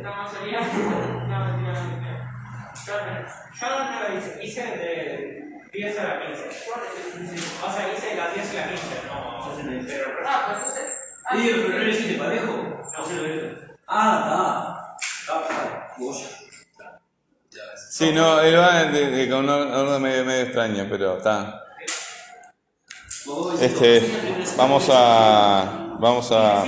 La 0.02 0.10
mayoría. 0.10 0.60
No, 0.60 1.44
mentira, 1.44 1.72
no, 1.74 1.84
mentira. 1.84 2.32
Yo 3.60 3.68
no 3.68 4.18
hice, 4.18 4.30
hice 4.42 4.62
de 4.62 5.42
10 5.72 5.98
a 5.98 6.02
la 6.04 6.26
15. 6.26 6.42
O 7.64 7.72
sea, 7.72 7.92
hice 7.92 8.16
las 8.16 8.34
10 8.34 8.50
a 8.50 8.54
la 8.54 8.68
15, 8.68 8.84
no. 9.06 9.22
Ah, 10.26 10.44
pero 10.46 10.58
entonces. 10.58 10.86
ah, 11.24 11.36
¿Y 11.36 11.48
el 11.48 11.60
primero 11.62 11.88
hiciste 11.90 12.14
parejo? 12.14 12.52
No 12.96 13.04
sé 13.04 13.14
lo 13.14 13.26
hice. 13.26 13.56
Ah, 13.86 13.91
está. 13.91 13.91
Está, 13.91 13.91
está. 13.91 13.91
Goya. 13.91 13.91
Ya 13.91 13.91
ves. 13.91 13.91
Sí, 17.90 18.10
no, 18.12 18.40
él 18.40 18.58
va 18.58 18.84
de- 18.84 19.28
con 19.30 19.40
un 19.44 19.50
orden 19.50 20.02
medio, 20.02 20.24
medio 20.24 20.42
extraño, 20.42 20.86
pero 20.90 21.18
está. 21.18 21.62
Este, 23.60 24.02
vamos 24.56 24.88
a, 24.90 25.94
vamos 25.98 26.32
a. 26.32 26.64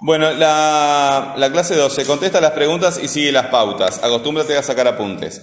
Bueno, 0.00 0.30
la, 0.32 1.34
la 1.36 1.50
clase 1.50 1.74
12 1.74 2.06
contesta 2.06 2.40
las 2.40 2.52
preguntas 2.52 3.00
y 3.02 3.08
sigue 3.08 3.32
las 3.32 3.46
pautas. 3.46 3.98
Acostúmbrate 4.02 4.56
a 4.56 4.62
sacar 4.62 4.86
apuntes. 4.86 5.42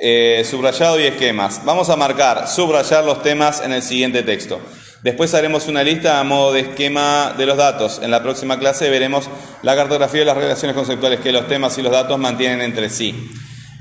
Eh, 0.00 0.46
subrayado 0.48 0.98
y 0.98 1.04
esquemas. 1.04 1.62
Vamos 1.64 1.90
a 1.90 1.96
marcar, 1.96 2.48
subrayar 2.48 3.04
los 3.04 3.22
temas 3.22 3.60
en 3.60 3.72
el 3.72 3.82
siguiente 3.82 4.22
texto. 4.22 4.60
Después 5.02 5.34
haremos 5.34 5.68
una 5.68 5.82
lista 5.82 6.20
a 6.20 6.24
modo 6.24 6.52
de 6.52 6.60
esquema 6.60 7.34
de 7.36 7.46
los 7.46 7.56
datos. 7.56 8.00
En 8.02 8.10
la 8.10 8.22
próxima 8.22 8.58
clase 8.58 8.90
veremos 8.90 9.28
la 9.62 9.76
cartografía 9.76 10.20
de 10.20 10.26
las 10.26 10.36
relaciones 10.36 10.76
conceptuales 10.76 11.20
que 11.20 11.32
los 11.32 11.46
temas 11.46 11.76
y 11.78 11.82
los 11.82 11.92
datos 11.92 12.18
mantienen 12.18 12.60
entre 12.62 12.88
sí. 12.88 13.30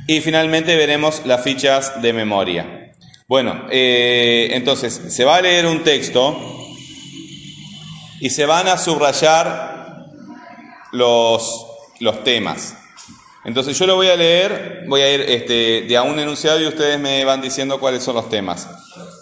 Y 0.07 0.21
finalmente 0.21 0.75
veremos 0.75 1.21
las 1.25 1.43
fichas 1.43 2.01
de 2.01 2.13
memoria. 2.13 2.91
Bueno, 3.27 3.65
eh, 3.71 4.49
entonces 4.51 5.01
se 5.09 5.25
va 5.25 5.37
a 5.37 5.41
leer 5.41 5.65
un 5.65 5.83
texto 5.83 6.37
y 8.19 8.29
se 8.29 8.45
van 8.45 8.67
a 8.67 8.77
subrayar 8.77 10.05
los, 10.91 11.65
los 11.99 12.23
temas. 12.23 12.75
Entonces 13.45 13.77
yo 13.77 13.85
lo 13.87 13.95
voy 13.95 14.07
a 14.07 14.15
leer, 14.15 14.85
voy 14.87 15.01
a 15.01 15.13
ir 15.13 15.21
este, 15.21 15.83
de 15.83 15.97
a 15.97 16.03
un 16.03 16.19
enunciado 16.19 16.59
y 16.59 16.67
ustedes 16.67 16.99
me 16.99 17.23
van 17.25 17.41
diciendo 17.41 17.79
cuáles 17.79 18.03
son 18.03 18.15
los 18.15 18.29
temas. 18.29 18.67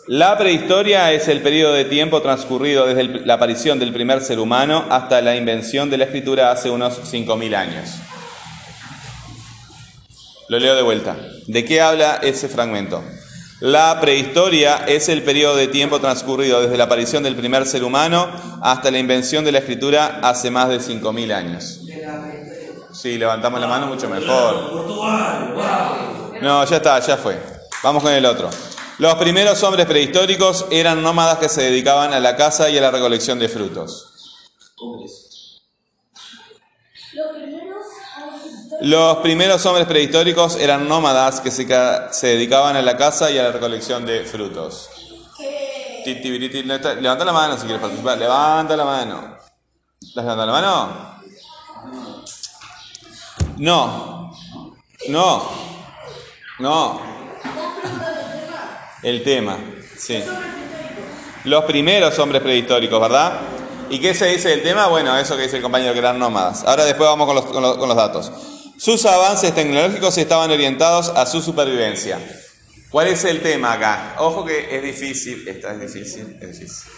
La 0.08 0.38
prehistoria 0.38 1.12
es 1.14 1.28
el 1.30 1.42
periodo 1.42 1.74
de 1.74 1.86
tiempo 1.86 2.22
transcurrido 2.22 2.86
desde 2.86 3.02
el- 3.02 3.22
la 3.26 3.36
aparición 3.36 3.80
del 3.80 3.94
primer 3.94 4.22
ser 4.22 4.40
humano 4.40 4.86
hasta 4.90 5.22
la 5.22 5.36
invención 5.36 5.90
de 5.90 5.98
la 5.98 6.04
escritura 6.06 6.52
hace 6.52 6.70
unos 6.70 7.00
5.000 7.06 7.56
años. 7.56 7.90
Lo 10.50 10.60
leo 10.60 10.76
de 10.76 10.82
vuelta. 10.82 11.16
¿De 11.48 11.64
qué 11.64 11.82
habla 11.82 12.20
ese 12.22 12.50
fragmento? 12.50 13.02
La 13.62 13.98
prehistoria 14.02 14.84
es 14.88 15.08
el 15.08 15.24
periodo 15.24 15.56
de 15.56 15.68
tiempo 15.68 16.00
transcurrido 16.02 16.62
desde 16.62 16.76
la 16.78 16.84
aparición 16.84 17.24
del 17.24 17.36
primer 17.38 17.66
ser 17.66 17.86
humano 17.86 18.28
hasta 18.62 18.92
la 18.92 18.98
invención 19.00 19.46
de 19.46 19.54
la 19.54 19.60
escritura 19.60 20.20
hace 20.22 20.52
más 20.52 20.68
de 20.68 20.82
5.000 20.82 21.32
años. 21.32 21.80
Si 22.94 23.18
levantamos 23.18 23.62
la 23.62 23.68
mano, 23.68 23.88
mucho 23.88 24.10
mejor. 24.10 24.70
No, 26.42 26.66
ya 26.66 26.76
está, 26.76 27.00
ya 27.00 27.16
fue. 27.16 27.40
Vamos 27.82 28.04
con 28.04 28.12
el 28.12 28.26
otro. 28.26 28.50
Los 29.00 29.16
primeros 29.16 29.62
hombres 29.64 29.86
prehistóricos 29.86 30.68
eran 30.70 31.02
nómadas 31.02 31.40
que 31.40 31.50
se 31.50 31.64
dedicaban 31.64 32.14
a 32.14 32.20
la 32.20 32.36
caza 32.36 32.70
y 32.70 32.78
a 32.78 32.82
la 32.82 32.92
recolección 32.92 33.40
de 33.40 33.50
frutos. 33.50 34.10
Los 37.14 37.32
primeros 37.32 37.86
años 38.16 38.42
Los 38.82 39.18
primeros 39.18 39.66
hombres 39.66 39.88
prehistóricos 39.88 40.56
eran 40.58 40.88
nómadas 40.88 41.42
que 41.42 41.52
se, 41.52 41.68
se 42.12 42.28
dedicaban 42.28 42.76
a 42.76 42.82
la 42.82 42.98
caza 42.98 43.32
y 43.32 43.38
a 43.40 43.44
la 43.44 43.52
recolección 43.52 44.06
de 44.06 44.26
frutos. 44.26 44.90
Levanta 46.06 47.26
la 47.26 47.32
mano 47.32 47.56
si 47.56 47.62
quieres 47.62 47.82
participar. 47.82 48.18
Levanta 48.18 48.76
la 48.76 48.86
mano. 48.86 49.38
¿Estás 50.02 50.24
levantando 50.24 50.46
la 50.46 50.62
mano? 50.62 51.14
No. 53.58 54.32
No. 55.08 55.52
No. 56.60 57.13
El 59.04 59.24
tema, 59.24 59.58
sí. 59.98 60.24
Los 61.46 61.66
primeros 61.66 62.18
hombres 62.20 62.42
prehistóricos, 62.42 63.02
¿verdad? 63.02 63.40
¿Y 63.90 64.00
qué 64.00 64.14
se 64.14 64.28
dice 64.28 64.50
del 64.50 64.64
tema? 64.64 64.88
Bueno, 64.88 65.18
eso 65.18 65.36
que 65.36 65.44
dice 65.44 65.58
el 65.58 65.62
compañero 65.62 65.92
que 65.94 66.00
eran 66.00 66.18
nómadas. 66.18 66.64
Ahora 66.66 66.86
después 66.86 67.08
vamos 67.10 67.28
con 67.28 67.36
los, 67.36 67.46
con 67.46 67.62
los- 67.62 67.78
con 67.78 67.88
los 67.90 67.98
datos. 67.98 68.32
Sus 68.78 69.06
avances 69.06 69.54
tecnológicos 69.54 70.18
estaban 70.18 70.50
orientados 70.52 71.10
a 71.10 71.26
su 71.26 71.42
supervivencia. 71.42 72.18
¿Cuál 72.90 73.08
es 73.08 73.24
el 73.26 73.42
tema 73.42 73.74
acá? 73.74 74.16
Ojo 74.20 74.46
que 74.46 74.76
es 74.76 74.82
difícil, 74.84 75.48
esta 75.48 75.74
es 75.74 75.82
difícil, 75.82 76.38
es 76.42 76.60
difícil. 76.60 76.92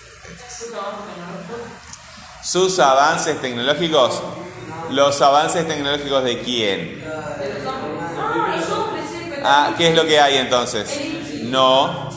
Sus 2.43 2.79
avances 2.79 3.41
tecnológicos, 3.41 4.21
los 4.91 5.21
avances 5.21 5.67
tecnológicos 5.67 6.23
de 6.23 6.39
quién? 6.39 7.03
Ah, 7.07 7.35
los 7.39 8.69
hombres, 8.69 9.05
pero- 9.29 9.41
Ah, 9.43 9.73
¿qué 9.77 9.89
es 9.89 9.95
lo 9.95 10.05
que 10.05 10.19
hay 10.19 10.37
entonces? 10.37 10.87
No, 11.49 12.10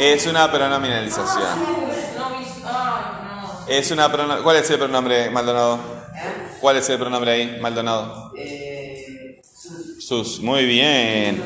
es 0.00 0.26
una 0.26 0.50
pronominalización. 0.50 1.78
Es 3.68 3.90
una 3.90 4.10
prono- 4.10 4.42
¿Cuál 4.42 4.56
es 4.56 4.70
el 4.70 4.78
pronombre, 4.78 5.30
Maldonado? 5.30 5.78
¿Cuál 6.60 6.76
es 6.76 6.88
el 6.88 6.98
pronombre 6.98 7.32
ahí, 7.32 7.58
Maldonado? 7.60 8.32
Sus- 9.98 10.06
Sus, 10.06 10.40
muy 10.40 10.64
bien. 10.64 11.42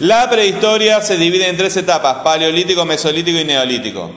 La 0.00 0.28
prehistoria 0.30 1.00
se 1.00 1.16
divide 1.16 1.48
en 1.48 1.56
tres 1.56 1.76
etapas, 1.76 2.18
paleolítico, 2.18 2.84
mesolítico 2.84 3.38
y 3.40 3.44
neolítico. 3.44 4.12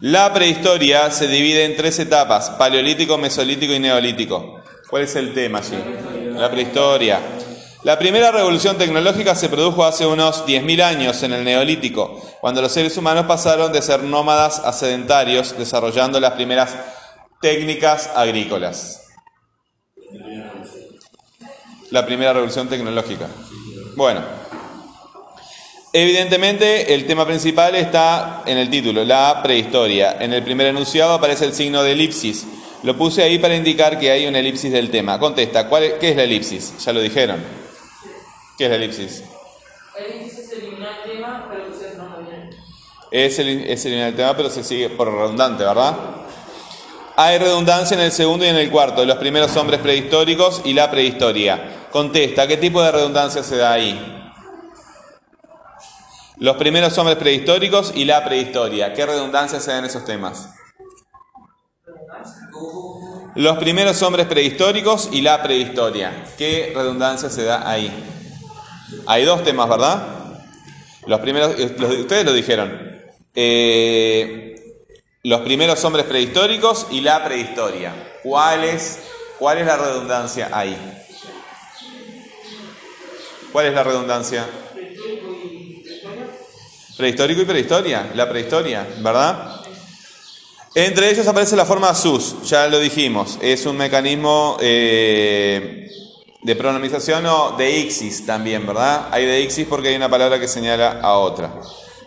La 0.00 0.32
prehistoria 0.32 1.10
se 1.10 1.26
divide 1.26 1.64
en 1.64 1.76
tres 1.76 1.98
etapas, 1.98 2.50
paleolítico, 2.50 3.18
mesolítico 3.18 3.72
y 3.72 3.80
neolítico. 3.80 4.62
¿Cuál 4.88 5.02
es 5.02 5.16
el 5.16 5.34
tema 5.34 5.58
allí? 5.58 5.76
La 6.34 6.48
prehistoria. 6.50 7.18
La 7.84 7.96
primera 7.96 8.32
revolución 8.32 8.76
tecnológica 8.76 9.36
se 9.36 9.48
produjo 9.48 9.84
hace 9.84 10.04
unos 10.04 10.44
10.000 10.46 10.82
años 10.82 11.22
en 11.22 11.32
el 11.32 11.44
neolítico, 11.44 12.20
cuando 12.40 12.60
los 12.60 12.72
seres 12.72 12.96
humanos 12.96 13.26
pasaron 13.26 13.72
de 13.72 13.80
ser 13.82 14.02
nómadas 14.02 14.58
a 14.58 14.72
sedentarios, 14.72 15.56
desarrollando 15.56 16.18
las 16.18 16.32
primeras 16.32 16.74
técnicas 17.40 18.10
agrícolas. 18.16 19.04
La 21.90 22.04
primera 22.04 22.32
revolución 22.32 22.68
tecnológica. 22.68 23.28
Bueno, 23.94 24.22
evidentemente 25.92 26.92
el 26.92 27.06
tema 27.06 27.24
principal 27.26 27.76
está 27.76 28.42
en 28.44 28.58
el 28.58 28.68
título, 28.70 29.04
la 29.04 29.40
prehistoria. 29.40 30.16
En 30.18 30.32
el 30.32 30.42
primer 30.42 30.66
enunciado 30.66 31.12
aparece 31.12 31.44
el 31.44 31.54
signo 31.54 31.84
de 31.84 31.92
elipsis. 31.92 32.44
Lo 32.82 32.96
puse 32.98 33.22
ahí 33.22 33.38
para 33.38 33.54
indicar 33.54 34.00
que 34.00 34.10
hay 34.10 34.26
una 34.26 34.40
elipsis 34.40 34.72
del 34.72 34.90
tema. 34.90 35.20
Contesta, 35.20 35.68
¿cuál 35.68 35.94
¿qué 36.00 36.10
es 36.10 36.16
la 36.16 36.24
elipsis? 36.24 36.76
Ya 36.84 36.92
lo 36.92 37.00
dijeron. 37.00 37.57
¿Qué 38.58 38.64
es 38.64 38.70
la 38.70 38.76
elipsis? 38.76 39.22
El 39.96 40.16
índice 40.16 40.42
es 40.42 40.52
eliminar 40.52 40.90
el 41.04 41.12
tema, 41.12 41.46
pero 41.48 41.70
ustedes 41.70 41.96
no 41.96 42.08
lo 42.08 42.18
vienen. 42.18 42.50
Es 43.12 43.38
el, 43.38 43.48
es 43.48 43.84
eliminar 43.84 44.08
el 44.08 44.16
tema, 44.16 44.36
pero 44.36 44.50
se 44.50 44.64
sigue 44.64 44.90
por 44.90 45.14
redundante, 45.14 45.62
¿verdad? 45.62 45.96
Hay 47.14 47.38
redundancia 47.38 47.96
en 47.96 48.00
el 48.00 48.10
segundo 48.10 48.44
y 48.44 48.48
en 48.48 48.56
el 48.56 48.68
cuarto, 48.68 49.04
los 49.04 49.18
primeros 49.18 49.56
hombres 49.56 49.78
prehistóricos 49.78 50.62
y 50.64 50.72
la 50.72 50.90
prehistoria. 50.90 51.86
Contesta, 51.92 52.48
¿qué 52.48 52.56
tipo 52.56 52.82
de 52.82 52.90
redundancia 52.90 53.44
se 53.44 53.56
da 53.56 53.72
ahí? 53.72 54.32
Los 56.38 56.56
primeros 56.56 56.98
hombres 56.98 57.16
prehistóricos 57.16 57.92
y 57.94 58.04
la 58.04 58.24
prehistoria. 58.24 58.92
¿Qué 58.92 59.06
redundancia 59.06 59.60
se 59.60 59.70
da 59.70 59.78
en 59.78 59.84
esos 59.84 60.04
temas? 60.04 60.50
Los 63.36 63.58
primeros 63.58 64.02
hombres 64.02 64.26
prehistóricos 64.26 65.10
y 65.12 65.22
la 65.22 65.40
prehistoria. 65.44 66.24
¿Qué 66.36 66.72
redundancia 66.74 67.30
se 67.30 67.44
da 67.44 67.68
ahí? 67.68 68.17
Hay 69.06 69.24
dos 69.24 69.42
temas, 69.44 69.68
¿verdad? 69.68 70.18
Los 71.06 71.20
primeros, 71.20 71.58
eh, 71.58 71.76
ustedes 72.00 72.24
lo 72.24 72.32
dijeron. 72.32 73.00
Eh, 73.34 74.54
los 75.22 75.40
primeros 75.40 75.82
hombres 75.84 76.06
prehistóricos 76.06 76.86
y 76.90 77.00
la 77.00 77.24
prehistoria. 77.24 77.92
¿Cuál 78.22 78.64
es, 78.64 78.98
¿Cuál 79.38 79.58
es 79.58 79.66
la 79.66 79.76
redundancia 79.76 80.50
ahí? 80.52 80.76
¿Cuál 83.52 83.66
es 83.66 83.74
la 83.74 83.82
redundancia? 83.84 84.46
Prehistórico 86.96 87.42
y 87.42 87.44
prehistoria. 87.44 88.10
La 88.14 88.28
prehistoria, 88.28 88.86
¿verdad? 88.98 89.60
Entre 90.74 91.10
ellos 91.10 91.26
aparece 91.26 91.56
la 91.56 91.64
forma 91.64 91.94
sus, 91.94 92.42
ya 92.42 92.68
lo 92.68 92.78
dijimos. 92.78 93.38
Es 93.40 93.66
un 93.66 93.76
mecanismo 93.76 94.58
eh, 94.60 95.90
de 96.42 96.56
pronomización 96.56 97.26
o 97.26 97.56
de 97.56 97.78
ixis 97.78 98.24
también, 98.24 98.66
¿verdad? 98.66 99.08
Hay 99.10 99.26
de 99.26 99.40
ixis 99.40 99.66
porque 99.66 99.88
hay 99.88 99.96
una 99.96 100.08
palabra 100.08 100.38
que 100.38 100.48
señala 100.48 101.00
a 101.02 101.14
otra. 101.18 101.52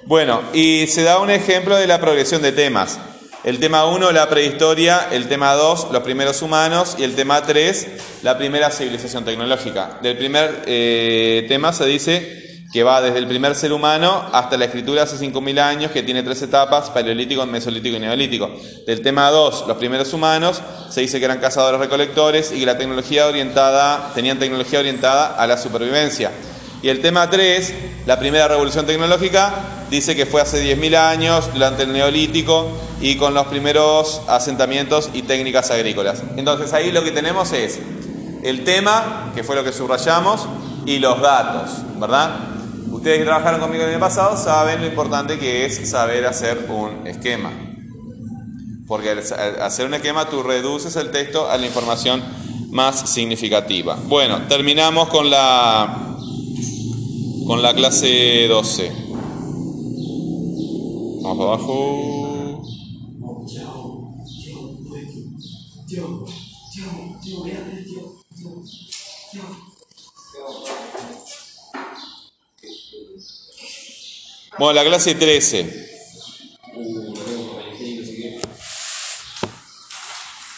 Bueno, 0.06 0.42
y 0.54 0.88
se 0.88 1.04
da 1.04 1.20
un 1.20 1.30
ejemplo 1.30 1.76
de 1.76 1.88
la 1.88 2.00
progresión 2.00 2.42
de 2.42 2.52
temas. 2.52 3.00
El 3.44 3.60
tema 3.60 3.86
1, 3.86 4.12
la 4.12 4.30
prehistoria, 4.30 5.08
el 5.12 5.28
tema 5.28 5.54
2, 5.54 5.88
los 5.92 6.04
primeros 6.04 6.42
humanos, 6.42 6.96
y 7.00 7.04
el 7.04 7.16
tema 7.16 7.42
3, 7.42 7.88
la 8.22 8.38
primera 8.38 8.70
civilización 8.70 9.26
tecnológica. 9.26 10.00
Del 10.02 10.18
primer 10.18 10.64
eh, 10.68 11.46
tema 11.48 11.74
se 11.74 11.86
dice 11.86 12.51
que 12.72 12.84
va 12.84 13.02
desde 13.02 13.18
el 13.18 13.28
primer 13.28 13.54
ser 13.54 13.74
humano 13.74 14.30
hasta 14.32 14.56
la 14.56 14.66
escritura 14.66 15.04
hace 15.04 15.18
5.000 15.18 15.60
años, 15.60 15.92
que 15.92 16.04
tiene 16.04 16.24
tres 16.24 16.42
etapas, 16.42 16.90
paleolítico, 16.90 17.46
mesolítico 17.46 17.98
y 17.98 18.00
neolítico. 18.00 18.50
Del 18.88 19.02
tema 19.02 19.30
2, 19.30 19.66
los 19.68 19.78
primeros 19.78 20.14
humanos, 20.14 20.62
se 20.90 21.02
dice 21.02 21.20
que 21.20 21.26
eran 21.26 21.40
cazadores 21.40 21.82
recolectores 21.82 22.54
y 22.54 22.60
que 22.62 22.66
la 22.66 22.78
tecnología 22.78 23.28
orientada, 23.28 24.12
tenían 24.16 24.40
tecnología 24.40 24.80
orientada 24.80 25.36
a 25.36 25.46
la 25.48 25.58
supervivencia. 25.58 26.32
Y 26.82 26.88
el 26.88 27.02
tema 27.02 27.30
3, 27.30 27.74
la 28.06 28.18
primera 28.18 28.48
revolución 28.48 28.86
tecnológica, 28.86 29.54
dice 29.90 30.16
que 30.16 30.26
fue 30.26 30.40
hace 30.40 30.64
10.000 30.64 30.96
años, 30.96 31.54
durante 31.54 31.84
el 31.84 31.92
neolítico 31.92 32.70
y 33.02 33.18
con 33.18 33.34
los 33.34 33.48
primeros 33.48 34.22
asentamientos 34.30 35.10
y 35.14 35.24
técnicas 35.24 35.72
agrícolas. 35.72 36.24
Entonces 36.38 36.72
ahí 36.72 36.94
lo 36.94 37.04
que 37.04 37.12
tenemos 37.12 37.52
es 37.52 37.80
el 38.44 38.64
tema, 38.64 39.32
que 39.36 39.44
fue 39.44 39.58
lo 39.58 39.64
que 39.66 39.74
subrayamos, 39.74 40.48
y 40.86 41.00
los 41.00 41.22
datos, 41.22 41.70
¿verdad? 42.00 42.61
Ustedes 43.02 43.18
que 43.18 43.26
trabajaron 43.26 43.60
conmigo 43.60 43.84
el 43.84 44.00
pasado 44.00 44.38
saben 44.38 44.80
lo 44.82 44.86
importante 44.86 45.40
que 45.40 45.66
es 45.66 45.90
saber 45.90 46.24
hacer 46.28 46.68
un 46.70 47.08
esquema. 47.08 47.52
Porque 48.88 49.10
al 49.10 49.18
hacer 49.60 49.88
un 49.88 49.96
esquema 49.96 50.30
tú 50.30 50.44
reduces 50.44 50.96
el 50.98 51.10
texto 51.10 51.50
a 51.50 51.58
la 51.58 51.66
información 51.66 52.22
más 52.70 53.10
significativa. 53.10 53.98
Bueno, 54.06 54.44
terminamos 54.48 55.10
con 55.10 55.32
la 55.32 56.16
con 57.48 57.64
la 57.64 57.74
clase 57.74 58.46
12. 58.48 58.92
Vamos 61.24 61.38
para 61.40 61.54
abajo. 61.54 62.12
Bueno, 74.62 74.74
la 74.76 74.84
clase 74.88 75.16
13. 75.16 75.90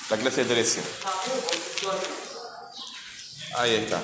La 0.10 0.18
clase 0.18 0.44
13. 0.44 0.82
Ahí 3.56 3.76
está. 3.76 4.02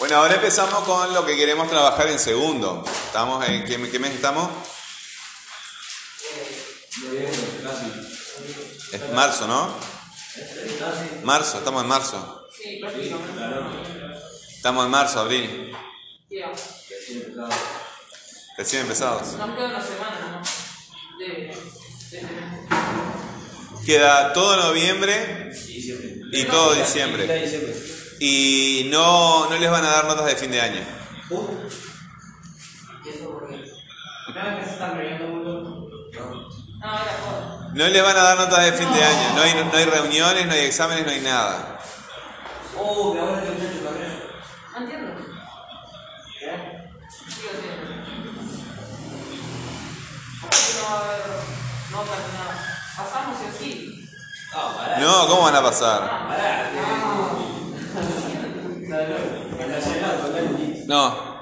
Bueno, 0.00 0.16
ahora 0.16 0.34
empezamos 0.34 0.84
con 0.84 1.14
lo 1.14 1.24
que 1.24 1.34
queremos 1.34 1.70
trabajar 1.70 2.08
en 2.08 2.18
segundo. 2.18 2.84
¿Estamos 3.06 3.48
en 3.48 3.64
qué, 3.64 3.78
mes 3.78 4.12
estamos? 4.12 4.50
Es 8.92 9.12
marzo, 9.14 9.46
¿no? 9.46 9.74
Marzo, 11.22 11.56
estamos 11.56 11.82
en 11.82 11.88
marzo. 11.88 12.48
Sí. 12.54 12.82
Estamos 14.66 14.86
en 14.86 14.90
marzo, 14.90 15.20
abril. 15.20 15.72
Ya. 16.28 16.50
Recién 18.58 18.82
empezados. 18.82 19.34
Nos 19.34 19.50
queda 19.54 19.66
una 19.68 19.80
semana 19.80 20.18
nomás. 20.18 20.50
De, 21.20 21.24
de 21.24 21.50
este. 21.52 22.26
Queda 23.86 24.32
todo 24.32 24.56
noviembre 24.56 25.52
y 26.32 26.44
todo 26.46 26.74
diciembre. 26.74 27.48
Y 28.18 28.88
no, 28.90 29.48
no 29.48 29.56
les 29.56 29.70
van 29.70 29.84
a 29.84 29.88
dar 29.88 30.06
notas 30.06 30.26
de 30.26 30.34
fin 30.34 30.50
de 30.50 30.60
año. 30.60 30.80
Nada 34.34 34.58
que 34.58 34.64
se 34.64 34.72
están 34.72 34.96
mucho. 35.30 36.10
No. 36.10 37.70
No 37.72 37.86
les 37.86 38.02
van 38.02 38.16
a 38.16 38.22
dar 38.24 38.36
notas 38.36 38.64
de 38.64 38.72
fin 38.72 38.92
de 38.92 39.04
año. 39.04 39.32
No 39.36 39.42
hay, 39.42 39.54
no 39.54 39.78
hay 39.78 39.84
reuniones, 39.84 40.44
no 40.44 40.52
hay 40.54 40.62
exámenes, 40.62 41.06
no 41.06 41.12
hay 41.12 41.20
nada. 41.20 41.78
Oh, 42.76 43.14
que 43.14 44.25
Entiendo. 44.76 45.12
¿Qué? 46.38 46.50
¿Cómo 50.40 50.80
no 50.80 50.90
va 50.90 50.96
a 50.96 51.04
haber? 51.04 51.22
Pasamos 52.96 53.38
así. 53.48 54.08
No, 55.00 55.28
¿cómo 55.28 55.42
van 55.42 55.54
a 55.54 55.62
pasar? 55.62 56.00
No. 60.86 61.36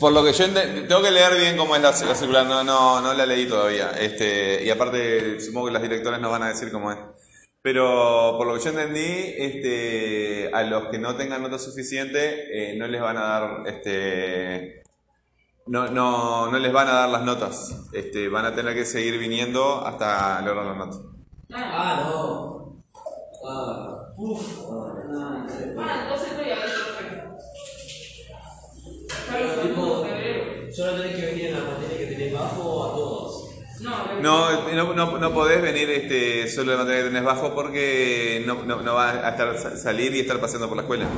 Por 0.00 0.12
lo 0.12 0.24
que 0.24 0.32
yo 0.32 0.52
tengo 0.52 1.02
que 1.02 1.10
leer 1.10 1.36
bien 1.36 1.56
cómo 1.56 1.76
es 1.76 1.82
la, 1.82 1.90
la 1.90 2.14
circular, 2.14 2.46
no, 2.46 2.64
no, 2.64 3.00
no 3.00 3.14
la 3.14 3.26
leí 3.26 3.46
todavía. 3.46 3.90
Este, 3.98 4.64
y 4.64 4.70
aparte, 4.70 5.40
supongo 5.40 5.66
que 5.66 5.72
las 5.72 5.82
directores 5.82 6.20
nos 6.20 6.30
van 6.30 6.42
a 6.42 6.48
decir 6.48 6.72
cómo 6.72 6.90
es. 6.90 6.98
Pero 7.70 8.34
por 8.38 8.46
lo 8.46 8.54
que 8.54 8.60
yo 8.60 8.70
entendí, 8.70 9.34
este, 9.36 10.50
a 10.54 10.62
los 10.62 10.84
que 10.84 10.98
no 10.98 11.16
tengan 11.16 11.42
nota 11.42 11.58
suficiente, 11.58 12.46
eh, 12.50 12.78
no 12.78 12.86
les 12.86 12.98
van 12.98 13.18
a 13.18 13.20
dar, 13.20 13.66
este, 13.66 14.84
no, 15.66 15.88
no, 15.88 16.50
no 16.50 16.58
les 16.58 16.72
van 16.72 16.88
a 16.88 16.92
dar 16.92 17.10
las 17.10 17.24
notas. 17.24 17.76
Este, 17.92 18.30
van 18.30 18.46
a 18.46 18.54
tener 18.54 18.74
que 18.74 18.86
seguir 18.86 19.18
viniendo 19.18 19.86
hasta 19.86 20.40
lograr 20.40 20.64
las 20.64 20.76
notas. 20.78 21.00
Ah, 21.52 22.08
no. 22.08 22.84
Ah, 23.46 24.14
uff. 24.16 24.64
Ah, 24.70 26.04
entonces 26.04 26.38
solo 30.74 31.02
tenés 31.02 31.16
que 31.16 31.26
venir 31.26 31.46
en 31.48 31.52
la 31.52 31.64
materia 31.70 31.98
que 31.98 32.14
tenés 32.14 32.32
bajo 32.32 32.84
a 32.84 32.94
todos. 32.94 33.17
No, 34.16 34.50
No, 34.72 34.94
no, 34.94 35.18
no, 35.18 35.32
podés 35.32 35.62
venir 35.62 35.88
este, 35.90 36.48
solo 36.48 36.72
de 36.72 36.78
materia 36.78 37.02
que 37.02 37.08
tenés 37.08 37.24
bajo 37.24 37.54
porque 37.54 38.42
no, 38.46 38.64
no, 38.64 38.94
vas 38.94 39.16
a 39.16 39.30
estar, 39.30 39.56
sa- 39.58 39.76
salir 39.76 40.14
y 40.14 40.20
estar 40.20 40.40
paseando 40.40 40.68
por 40.68 40.76
la 40.76 40.82
escuela. 40.82 41.08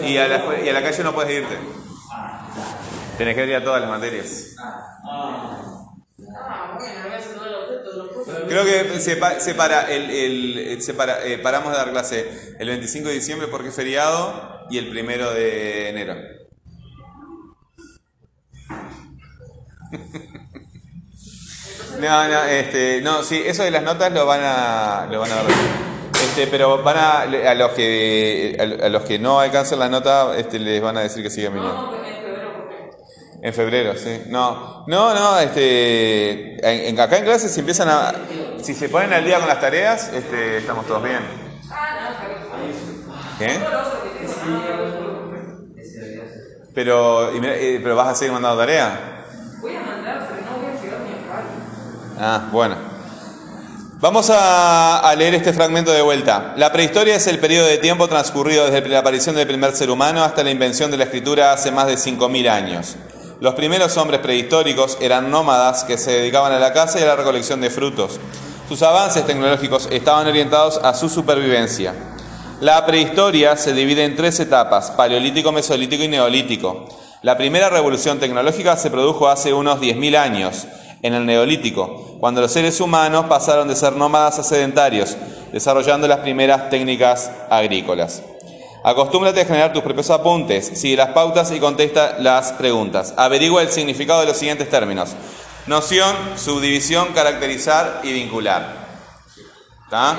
Y 0.00 0.16
a 0.18 0.28
la, 0.28 0.44
y 0.64 0.68
a 0.68 0.72
la 0.72 0.82
calle 0.82 1.02
no 1.02 1.14
puedes 1.14 1.32
irte. 1.42 1.58
Tenés 3.16 3.34
que 3.34 3.40
venir 3.42 3.56
a 3.56 3.64
todas 3.64 3.80
las 3.80 3.90
materias. 3.90 4.30
Creo 8.46 8.64
que 8.64 9.00
se, 9.00 9.16
pa- 9.16 9.40
se 9.40 9.54
para 9.54 9.90
el, 9.92 10.10
el- 10.10 10.82
se 10.82 10.94
para- 10.94 11.24
eh, 11.26 11.38
paramos 11.38 11.72
de 11.72 11.78
dar 11.78 11.90
clase 11.90 12.54
el 12.58 12.68
25 12.68 13.08
de 13.08 13.14
diciembre 13.14 13.48
porque 13.48 13.68
es 13.68 13.74
feriado 13.74 14.66
y 14.70 14.78
el 14.78 14.88
primero 14.90 15.32
de 15.32 15.88
enero. 15.90 16.14
No, 22.04 22.28
no, 22.28 22.44
este, 22.44 23.00
no, 23.02 23.22
sí, 23.22 23.42
eso 23.44 23.62
de 23.64 23.70
las 23.70 23.82
notas 23.82 24.12
lo 24.12 24.26
van 24.26 24.40
a, 24.42 25.06
lo 25.10 25.20
van 25.20 25.32
a 25.32 25.36
ver. 25.42 25.54
Este, 26.22 26.46
pero 26.48 26.82
van 26.82 26.96
a, 26.96 27.20
a 27.22 27.54
los 27.54 27.70
que, 27.72 28.56
a 28.82 28.88
los 28.88 29.02
que 29.04 29.18
no 29.18 29.40
alcancen 29.40 29.78
la 29.78 29.88
nota, 29.88 30.36
este, 30.36 30.58
les 30.58 30.82
van 30.82 30.96
a 30.96 31.00
decir 31.00 31.22
que 31.22 31.30
sigan 31.30 31.54
viniendo. 31.54 31.76
No, 31.82 31.92
no, 31.92 32.04
en 32.04 32.14
febrero, 32.14 32.52
profe. 32.54 33.46
En 33.46 33.54
febrero, 33.54 33.94
sí. 33.96 34.22
No, 34.28 34.84
no, 34.86 35.14
no, 35.14 35.38
este, 35.38 36.54
en, 36.66 36.88
en- 36.94 37.00
acá 37.00 37.18
en 37.18 37.24
clase 37.24 37.48
si 37.48 37.60
empiezan 37.60 37.88
a, 37.88 38.12
si 38.62 38.74
se 38.74 38.88
ponen 38.88 39.12
al 39.12 39.24
día 39.24 39.38
con 39.38 39.48
las 39.48 39.60
tareas, 39.60 40.12
este, 40.12 40.58
estamos 40.58 40.86
todos 40.86 41.02
bien. 41.02 41.20
Ah, 41.70 42.16
no, 42.18 43.38
bien. 43.38 43.58
¿Qué? 43.58 43.58
Pero, 46.74 47.34
y 47.36 47.40
mira, 47.40 47.54
eh, 47.54 47.80
pero 47.82 47.94
vas 47.94 48.08
a 48.08 48.14
seguir 48.14 48.32
mandando 48.32 48.58
tarea. 48.58 49.24
Voy 49.60 49.76
a 49.76 49.80
mandar, 49.80 50.28
pero 50.28 50.42
no 50.50 50.56
voy 50.58 50.66
a 50.76 50.82
llegar 50.82 51.00
ni 51.00 51.10
a 51.12 51.32
Cali. 51.32 51.48
Ah, 52.18 52.48
bueno. 52.52 52.76
Vamos 54.00 54.30
a, 54.30 55.14
leer 55.16 55.34
este 55.34 55.52
fragmento 55.52 55.90
de 55.90 56.02
vuelta. 56.02 56.52
La 56.56 56.70
prehistoria 56.70 57.16
es 57.16 57.26
el 57.26 57.38
periodo 57.38 57.66
de 57.66 57.78
tiempo 57.78 58.06
transcurrido 58.06 58.70
desde 58.70 58.86
la 58.88 58.98
aparición 58.98 59.34
del 59.34 59.46
primer 59.46 59.72
ser 59.72 59.90
humano 59.90 60.22
hasta 60.22 60.44
la 60.44 60.50
invención 60.50 60.90
de 60.90 60.98
la 60.98 61.04
escritura 61.04 61.52
hace 61.52 61.72
más 61.72 61.86
de 61.86 61.94
5.000 61.94 62.50
años. 62.50 62.96
Los 63.40 63.54
primeros 63.54 63.96
hombres 63.96 64.20
prehistóricos 64.20 64.98
eran 65.00 65.30
nómadas 65.30 65.84
que 65.84 65.96
se 65.96 66.12
dedicaban 66.12 66.52
a 66.52 66.58
la 66.58 66.72
caza 66.72 67.00
y 67.00 67.02
a 67.02 67.06
la 67.06 67.16
recolección 67.16 67.60
de 67.60 67.70
frutos. 67.70 68.20
Sus 68.68 68.82
avances 68.82 69.26
tecnológicos 69.26 69.88
estaban 69.90 70.26
orientados 70.26 70.78
a 70.82 70.94
su 70.94 71.08
supervivencia. 71.08 71.94
La 72.60 72.84
prehistoria 72.86 73.56
se 73.56 73.72
divide 73.72 74.04
en 74.04 74.16
tres 74.16 74.38
etapas, 74.38 74.90
paleolítico, 74.90 75.50
mesolítico 75.50 76.04
y 76.04 76.08
neolítico. 76.08 76.86
La 77.22 77.36
primera 77.36 77.70
revolución 77.70 78.20
tecnológica 78.20 78.76
se 78.76 78.90
produjo 78.90 79.28
hace 79.28 79.52
unos 79.52 79.80
10.000 79.80 80.16
años, 80.16 80.66
en 81.04 81.12
el 81.12 81.26
neolítico, 81.26 82.16
cuando 82.18 82.40
los 82.40 82.50
seres 82.50 82.80
humanos 82.80 83.26
pasaron 83.26 83.68
de 83.68 83.76
ser 83.76 83.92
nómadas 83.92 84.38
a 84.38 84.42
sedentarios, 84.42 85.18
desarrollando 85.52 86.08
las 86.08 86.20
primeras 86.20 86.70
técnicas 86.70 87.30
agrícolas. 87.50 88.22
Acostúmbrate 88.82 89.42
a 89.42 89.44
generar 89.44 89.74
tus 89.74 89.82
propios 89.82 90.08
apuntes, 90.08 90.66
sigue 90.66 90.96
las 90.96 91.10
pautas 91.10 91.52
y 91.52 91.60
contesta 91.60 92.16
las 92.20 92.52
preguntas. 92.52 93.12
Averigua 93.18 93.60
el 93.60 93.68
significado 93.68 94.20
de 94.20 94.26
los 94.26 94.38
siguientes 94.38 94.70
términos. 94.70 95.14
Noción, 95.66 96.16
subdivisión, 96.36 97.08
caracterizar 97.12 98.00
y 98.02 98.10
vincular. 98.12 98.86
¿Está? 99.84 100.16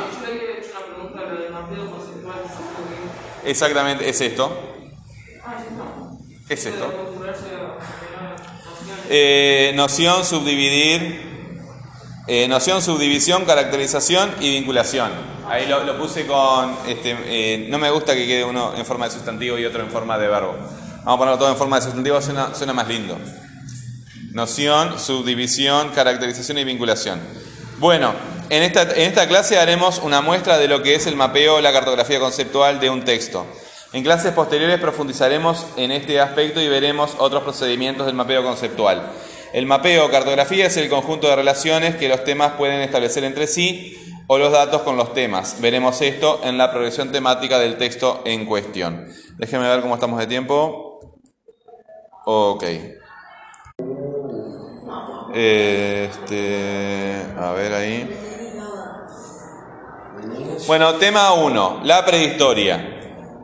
Exactamente, 3.43 4.07
es 4.07 4.21
esto. 4.21 4.51
Ah. 5.43 5.55
Es 6.47 6.63
esto. 6.63 6.85
acostumbrarse 6.85 7.45
a 7.45 7.47
tener 7.47 8.29
nociones. 8.65 8.94
Eh, 9.09 9.71
noción, 9.75 10.25
subdividir. 10.25 11.35
eh, 12.27 12.47
noción, 12.47 12.81
subdivisión, 12.81 13.45
caracterización 13.45 14.31
y 14.39 14.49
vinculación. 14.51 15.11
Ahí 15.47 15.67
lo, 15.67 15.97
puse 15.97 16.25
con. 16.25 16.75
Este, 16.87 17.15
eh, 17.25 17.67
no 17.69 17.77
me 17.77 17.91
gusta 17.91 18.15
que 18.15 18.25
quede 18.25 18.43
uno 18.43 18.73
en 18.75 18.85
forma 18.85 19.05
de 19.05 19.11
sustantivo 19.11 19.59
y 19.59 19.65
otro 19.65 19.81
en 19.81 19.91
forma 19.91 20.17
de 20.17 20.27
verbo. 20.27 20.55
Vamos 21.03 21.15
a 21.15 21.17
ponerlo 21.17 21.37
todo 21.37 21.51
en 21.51 21.57
forma 21.57 21.75
de 21.75 21.83
sustantivo, 21.83 22.19
suena, 22.21 22.55
suena 22.55 22.73
más 22.73 22.87
lindo. 22.87 23.17
Noción, 24.31 24.99
subdivisión, 24.99 25.89
caracterización 25.89 26.57
y 26.57 26.63
vinculación. 26.63 27.21
Bueno, 27.77 28.13
en 28.49 28.63
esta, 28.63 28.81
en 28.81 29.03
esta 29.03 29.27
clase 29.27 29.59
haremos 29.59 29.99
una 29.99 30.21
muestra 30.21 30.57
de 30.57 30.67
lo 30.67 30.81
que 30.81 30.95
es 30.95 31.05
el 31.05 31.15
mapeo 31.15 31.55
o 31.55 31.61
la 31.61 31.71
cartografía 31.71 32.19
conceptual 32.19 32.79
de 32.79 32.89
un 32.89 33.05
texto. 33.05 33.45
En 33.95 34.03
clases 34.03 34.33
posteriores 34.33 34.77
profundizaremos 34.81 35.67
en 35.77 35.89
este 35.93 36.19
aspecto 36.19 36.59
y 36.59 36.67
veremos 36.67 37.15
otros 37.17 37.43
procedimientos 37.43 38.05
del 38.05 38.13
mapeo 38.13 38.43
conceptual. 38.43 39.09
El 39.53 39.65
mapeo 39.67 40.07
o 40.07 40.11
cartografía 40.11 40.65
es 40.65 40.75
el 40.75 40.89
conjunto 40.89 41.29
de 41.29 41.37
relaciones 41.37 41.95
que 41.95 42.09
los 42.09 42.25
temas 42.25 42.55
pueden 42.57 42.81
establecer 42.81 43.23
entre 43.23 43.47
sí 43.47 43.95
o 44.27 44.37
los 44.37 44.51
datos 44.51 44.81
con 44.81 44.97
los 44.97 45.13
temas. 45.13 45.61
Veremos 45.61 46.01
esto 46.01 46.41
en 46.43 46.57
la 46.57 46.71
progresión 46.71 47.13
temática 47.13 47.57
del 47.57 47.77
texto 47.77 48.21
en 48.25 48.45
cuestión. 48.45 49.07
Déjenme 49.37 49.69
ver 49.69 49.79
cómo 49.79 49.93
estamos 49.93 50.19
de 50.19 50.27
tiempo. 50.27 50.99
Ok. 52.25 52.63
Este, 55.33 57.15
a 57.39 57.51
ver 57.53 57.73
ahí. 57.73 58.09
Bueno, 60.67 60.95
tema 60.95 61.31
1, 61.31 61.79
la 61.85 62.05
prehistoria. 62.05 62.94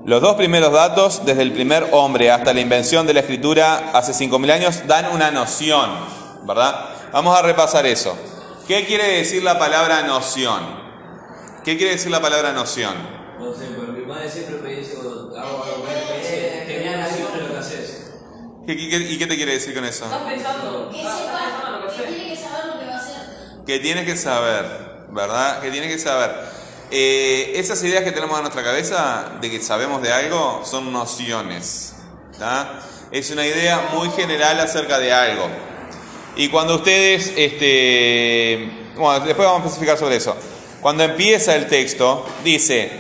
Los 0.05 0.21
dos 0.21 0.35
primeros 0.35 0.71
datos, 0.73 1.25
desde 1.25 1.43
el 1.43 1.51
primer 1.53 1.87
hombre 1.91 2.31
hasta 2.31 2.53
la 2.53 2.59
invención 2.59 3.05
de 3.05 3.13
la 3.13 3.19
escritura 3.19 3.91
hace 3.93 4.13
5.000 4.13 4.51
años, 4.51 4.87
dan 4.87 5.11
una 5.13 5.29
noción, 5.29 5.89
¿verdad? 6.47 6.85
Vamos 7.13 7.37
a 7.37 7.41
repasar 7.43 7.85
eso. 7.85 8.17
¿Qué 8.67 8.85
quiere 8.85 9.17
decir 9.17 9.43
la 9.43 9.59
palabra 9.59 10.01
noción? 10.03 10.59
¿Qué 11.63 11.77
quiere 11.77 11.93
decir 11.93 12.09
la 12.09 12.19
palabra 12.21 12.51
noción? 12.51 12.95
No 13.39 13.53
sé, 13.53 13.67
pero 13.79 13.93
mi 13.93 14.05
madre 14.05 14.29
siempre 14.29 14.57
me 14.57 14.71
dice 14.75 14.95
cuando 14.95 15.37
hago 15.37 15.63
algo, 15.63 15.83
me 15.85 16.17
dice, 16.19 16.63
tenía 16.65 16.97
noción 16.97 17.33
de 17.33 17.41
lo 17.43 17.51
que 17.53 17.57
haces. 17.59 18.11
¿Qué- 18.65 18.77
qué- 18.77 18.89
qué- 18.89 18.97
¿Y 19.13 19.17
qué 19.19 19.27
te 19.27 19.35
quiere 19.35 19.53
decir 19.53 19.73
con 19.75 19.85
eso? 19.85 20.05
¿Estás 20.05 20.21
pensando? 20.23 20.89
Que 20.89 20.97
¿Estás 21.01 21.17
sepa, 21.19 21.81
que 21.81 21.85
que 21.85 22.03
haces? 22.03 22.07
tiene 22.15 22.29
que 22.29 22.35
saber 22.37 22.65
lo 22.73 22.79
que 22.79 22.85
va 22.87 22.93
a 22.93 22.97
hacer. 22.97 23.65
Que 23.67 23.79
tienes 23.79 24.05
que 24.05 24.15
saber, 24.17 24.65
¿verdad? 25.11 25.61
Que 25.61 25.69
tienes 25.71 25.91
que 25.91 25.99
saber. 25.99 26.31
Eh, 26.93 27.54
esas 27.56 27.82
ideas 27.86 28.04
que 28.04 28.12
tenemos 28.12 28.36
en 28.36 28.43
nuestra 28.43 28.63
cabeza 28.63 29.32
de 29.39 29.49
que 29.49 29.62
sabemos 29.62 30.01
de 30.01 30.12
algo 30.12 30.62
son 30.65 30.91
nociones. 30.91 31.93
¿tá? 32.38 32.82
Es 33.12 33.32
una 33.32 33.47
idea 33.47 33.89
muy 33.93 34.10
general 34.10 34.60
acerca 34.60 34.99
de 34.99 35.13
algo. 35.13 35.47
Y 36.36 36.49
cuando 36.49 36.75
ustedes, 36.75 37.32
este, 37.38 38.91
bueno, 38.97 39.25
después 39.25 39.47
vamos 39.47 39.63
a 39.63 39.65
especificar 39.67 39.97
sobre 39.97 40.18
eso. 40.18 40.36
Cuando 40.82 41.03
empieza 41.03 41.55
el 41.55 41.68
texto, 41.68 42.26
dice, 42.43 42.91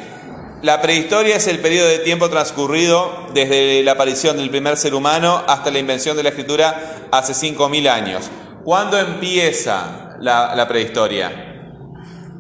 la 0.61 0.81
prehistoria 0.81 1.35
es 1.35 1.47
el 1.47 1.59
periodo 1.59 1.89
de 1.89 1.99
tiempo 1.99 2.29
transcurrido 2.29 3.27
desde 3.33 3.83
la 3.83 3.93
aparición 3.93 4.37
del 4.37 4.49
primer 4.49 4.77
ser 4.77 4.93
humano 4.93 5.43
hasta 5.47 5.69
la 5.69 5.79
invención 5.79 6.15
de 6.15 6.23
la 6.23 6.29
escritura 6.29 7.09
hace 7.11 7.33
5.000 7.33 7.89
años. 7.89 8.29
¿Cuándo 8.63 8.97
empieza 8.97 10.15
la, 10.21 10.55
la 10.55 10.67
prehistoria? 10.67 11.47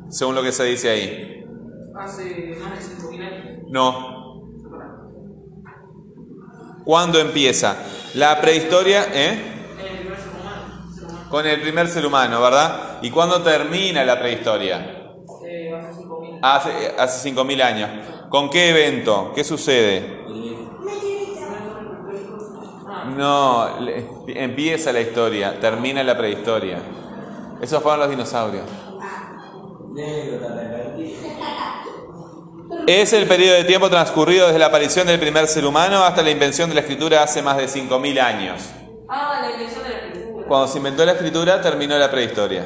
Según 0.09 0.35
lo 0.35 0.43
que 0.43 0.51
se 0.53 0.63
dice 0.63 0.89
ahí. 0.89 1.40
Hace 2.03 2.55
más 2.59 2.71
de 2.79 2.95
5.000 2.95 3.21
años. 3.23 3.57
No. 3.69 4.21
¿Cuándo 6.83 7.19
empieza? 7.19 7.75
La 8.15 8.41
prehistoria, 8.41 9.05
¿eh? 9.13 9.29
En 9.79 9.85
el 9.85 9.99
primer 9.99 10.17
ser 10.19 10.29
humano. 10.39 10.93
Ser 10.93 11.03
humano. 11.05 11.29
Con 11.29 11.45
el 11.47 11.61
primer 11.61 11.87
ser 11.87 12.05
humano, 12.05 12.41
¿verdad? 12.41 12.99
¿Y 13.01 13.11
cuándo 13.11 13.41
termina 13.41 14.03
la 14.03 14.19
prehistoria? 14.19 14.79
Eh, 15.45 15.73
hace 15.73 16.01
5.000. 16.01 16.39
Hace, 16.41 16.69
hace 16.97 17.29
5.000 17.29 17.61
años. 17.61 17.89
¿Con 18.29 18.49
qué 18.49 18.69
evento? 18.69 19.31
¿Qué 19.35 19.43
sucede? 19.43 20.21
No, 23.17 23.79
le- 23.79 24.05
empieza 24.27 24.91
la 24.93 25.01
historia, 25.01 25.59
termina 25.59 26.03
la 26.03 26.17
prehistoria. 26.17 26.79
Esos 27.61 27.81
fueron 27.83 27.99
los 28.01 28.09
dinosaurios. 28.09 28.63
Es 32.87 33.13
el 33.13 33.27
periodo 33.27 33.55
de 33.55 33.63
tiempo 33.63 33.89
transcurrido 33.89 34.47
desde 34.47 34.59
la 34.59 34.67
aparición 34.67 35.07
del 35.07 35.19
primer 35.19 35.47
ser 35.47 35.65
humano 35.65 36.03
hasta 36.03 36.21
la 36.21 36.31
invención 36.31 36.69
de 36.69 36.75
la 36.75 36.81
escritura 36.81 37.23
hace 37.23 37.41
más 37.41 37.57
de 37.57 37.67
5.000 37.67 38.19
años. 38.19 38.61
Ah, 39.07 39.39
la 39.41 39.51
invención 39.51 39.83
de 39.83 39.89
la 39.89 39.97
escritura. 39.97 40.47
Cuando 40.47 40.67
se 40.67 40.77
inventó 40.77 41.05
la 41.05 41.11
escritura 41.11 41.61
terminó 41.61 41.97
la 41.97 42.09
prehistoria. 42.09 42.65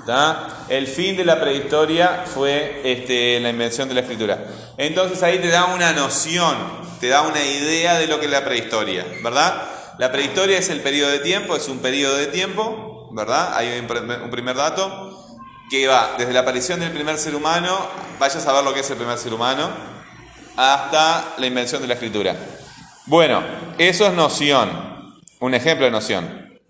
¿Está? 0.00 0.48
El 0.68 0.86
fin 0.86 1.16
de 1.16 1.24
la 1.24 1.40
prehistoria 1.40 2.24
fue 2.26 2.80
este, 2.84 3.40
la 3.40 3.50
invención 3.50 3.88
de 3.88 3.94
la 3.94 4.00
escritura. 4.00 4.38
Entonces 4.76 5.22
ahí 5.22 5.38
te 5.38 5.48
da 5.48 5.66
una 5.66 5.92
noción, 5.92 6.56
te 7.00 7.08
da 7.08 7.22
una 7.22 7.42
idea 7.42 7.98
de 7.98 8.06
lo 8.06 8.18
que 8.20 8.26
es 8.26 8.32
la 8.32 8.44
prehistoria, 8.44 9.04
¿verdad? 9.22 9.62
La 9.98 10.12
prehistoria 10.12 10.58
es 10.58 10.70
el 10.70 10.80
periodo 10.80 11.10
de 11.10 11.18
tiempo, 11.18 11.56
es 11.56 11.68
un 11.68 11.80
periodo 11.80 12.16
de 12.16 12.28
tiempo, 12.28 13.10
¿verdad? 13.12 13.54
Hay 13.54 13.78
un 13.78 14.30
primer 14.30 14.56
dato 14.56 15.09
que 15.70 15.86
va 15.86 16.16
desde 16.18 16.32
la 16.32 16.40
aparición 16.40 16.80
del 16.80 16.90
primer 16.90 17.16
ser 17.16 17.36
humano, 17.36 17.86
vaya 18.18 18.38
a 18.38 18.42
saber 18.42 18.64
lo 18.64 18.74
que 18.74 18.80
es 18.80 18.90
el 18.90 18.96
primer 18.96 19.16
ser 19.16 19.32
humano, 19.32 19.70
hasta 20.56 21.34
la 21.38 21.46
invención 21.46 21.80
de 21.80 21.86
la 21.86 21.94
escritura. 21.94 22.36
Bueno, 23.06 23.42
eso 23.78 24.04
es 24.04 24.12
noción, 24.12 25.14
un 25.38 25.54
ejemplo 25.54 25.84
de 25.84 25.92
noción. 25.92 26.60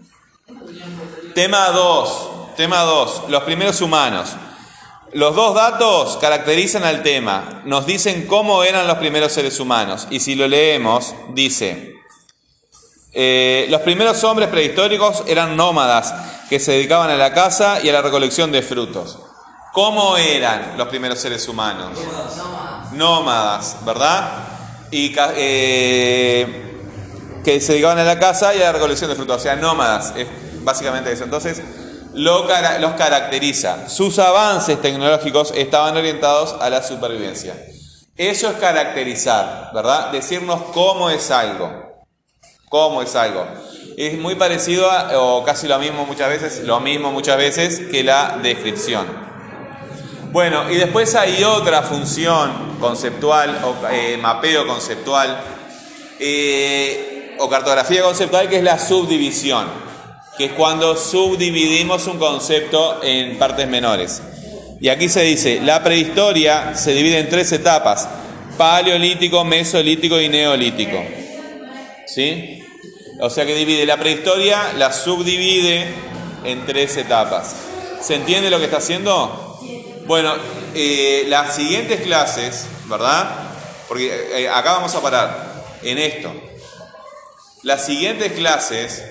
Tema 1.34 1.68
2, 1.70 2.56
tema 2.56 2.82
2, 2.82 3.24
los 3.28 3.42
primeros 3.44 3.80
humanos. 3.80 4.36
Los 5.12 5.34
dos 5.34 5.54
datos 5.54 6.18
caracterizan 6.18 6.84
al 6.84 7.02
tema, 7.02 7.62
nos 7.64 7.86
dicen 7.86 8.26
cómo 8.26 8.62
eran 8.62 8.86
los 8.86 8.98
primeros 8.98 9.32
seres 9.32 9.58
humanos. 9.58 10.06
Y 10.10 10.20
si 10.20 10.36
lo 10.36 10.46
leemos, 10.46 11.14
dice, 11.30 11.89
eh, 13.12 13.66
los 13.70 13.80
primeros 13.80 14.22
hombres 14.24 14.48
prehistóricos 14.48 15.24
eran 15.26 15.56
nómadas 15.56 16.14
que 16.48 16.60
se 16.60 16.72
dedicaban 16.72 17.10
a 17.10 17.16
la 17.16 17.32
caza 17.32 17.80
y 17.82 17.88
a 17.88 17.92
la 17.92 18.02
recolección 18.02 18.52
de 18.52 18.62
frutos. 18.62 19.18
¿Cómo 19.72 20.16
eran 20.16 20.74
los 20.76 20.88
primeros 20.88 21.18
seres 21.18 21.46
humanos? 21.48 21.98
Nómadas, 22.92 23.76
¿verdad? 23.84 24.30
Y 24.90 25.14
eh, 25.36 26.80
que 27.44 27.60
se 27.60 27.72
dedicaban 27.72 27.98
a 27.98 28.04
la 28.04 28.18
caza 28.18 28.54
y 28.54 28.58
a 28.58 28.66
la 28.66 28.72
recolección 28.72 29.10
de 29.10 29.16
frutos, 29.16 29.36
o 29.36 29.40
sea, 29.40 29.56
nómadas, 29.56 30.12
es 30.16 30.26
básicamente 30.62 31.12
eso. 31.12 31.24
Entonces, 31.24 31.62
lo 32.14 32.48
los 32.80 32.92
caracteriza. 32.92 33.88
Sus 33.88 34.18
avances 34.18 34.80
tecnológicos 34.82 35.52
estaban 35.56 35.96
orientados 35.96 36.56
a 36.60 36.68
la 36.70 36.82
supervivencia. 36.82 37.54
Eso 38.16 38.50
es 38.50 38.56
caracterizar, 38.56 39.70
¿verdad? 39.72 40.10
Decirnos 40.10 40.60
cómo 40.72 41.10
es 41.10 41.30
algo. 41.30 41.89
¿Cómo 42.70 43.02
es 43.02 43.16
algo? 43.16 43.44
Es 43.96 44.16
muy 44.16 44.36
parecido 44.36 44.88
a, 44.88 45.18
o 45.18 45.42
casi 45.42 45.66
lo 45.66 45.76
mismo 45.80 46.06
muchas 46.06 46.28
veces, 46.28 46.62
lo 46.64 46.78
mismo 46.78 47.10
muchas 47.10 47.36
veces 47.36 47.80
que 47.90 48.04
la 48.04 48.38
descripción. 48.40 49.08
Bueno, 50.30 50.70
y 50.70 50.76
después 50.76 51.16
hay 51.16 51.42
otra 51.42 51.82
función 51.82 52.76
conceptual 52.78 53.60
o 53.64 53.88
eh, 53.90 54.16
mapeo 54.18 54.68
conceptual 54.68 55.36
eh, 56.20 57.34
o 57.40 57.50
cartografía 57.50 58.04
conceptual 58.04 58.48
que 58.48 58.58
es 58.58 58.62
la 58.62 58.78
subdivisión, 58.78 59.66
que 60.38 60.44
es 60.44 60.52
cuando 60.52 60.94
subdividimos 60.94 62.06
un 62.06 62.18
concepto 62.20 63.00
en 63.02 63.36
partes 63.36 63.66
menores. 63.66 64.22
Y 64.80 64.90
aquí 64.90 65.08
se 65.08 65.22
dice, 65.22 65.60
la 65.60 65.82
prehistoria 65.82 66.76
se 66.76 66.92
divide 66.92 67.18
en 67.18 67.28
tres 67.28 67.50
etapas, 67.50 68.08
paleolítico, 68.56 69.44
mesolítico 69.44 70.20
y 70.20 70.28
neolítico. 70.28 71.19
¿Sí? 72.14 72.64
O 73.20 73.30
sea 73.30 73.46
que 73.46 73.54
divide 73.54 73.86
la 73.86 73.98
prehistoria, 73.98 74.72
la 74.76 74.92
subdivide 74.92 75.86
en 76.44 76.66
tres 76.66 76.96
etapas. 76.96 77.54
¿Se 78.00 78.14
entiende 78.14 78.50
lo 78.50 78.58
que 78.58 78.64
está 78.64 78.78
haciendo? 78.78 79.58
Bueno, 80.06 80.34
eh, 80.74 81.24
las 81.28 81.54
siguientes 81.54 82.00
clases, 82.00 82.66
¿verdad? 82.86 83.30
Porque 83.86 84.42
eh, 84.42 84.48
acá 84.48 84.72
vamos 84.72 84.94
a 84.94 85.02
parar 85.02 85.64
en 85.82 85.98
esto. 85.98 86.32
Las 87.62 87.84
siguientes 87.84 88.32
clases 88.32 89.04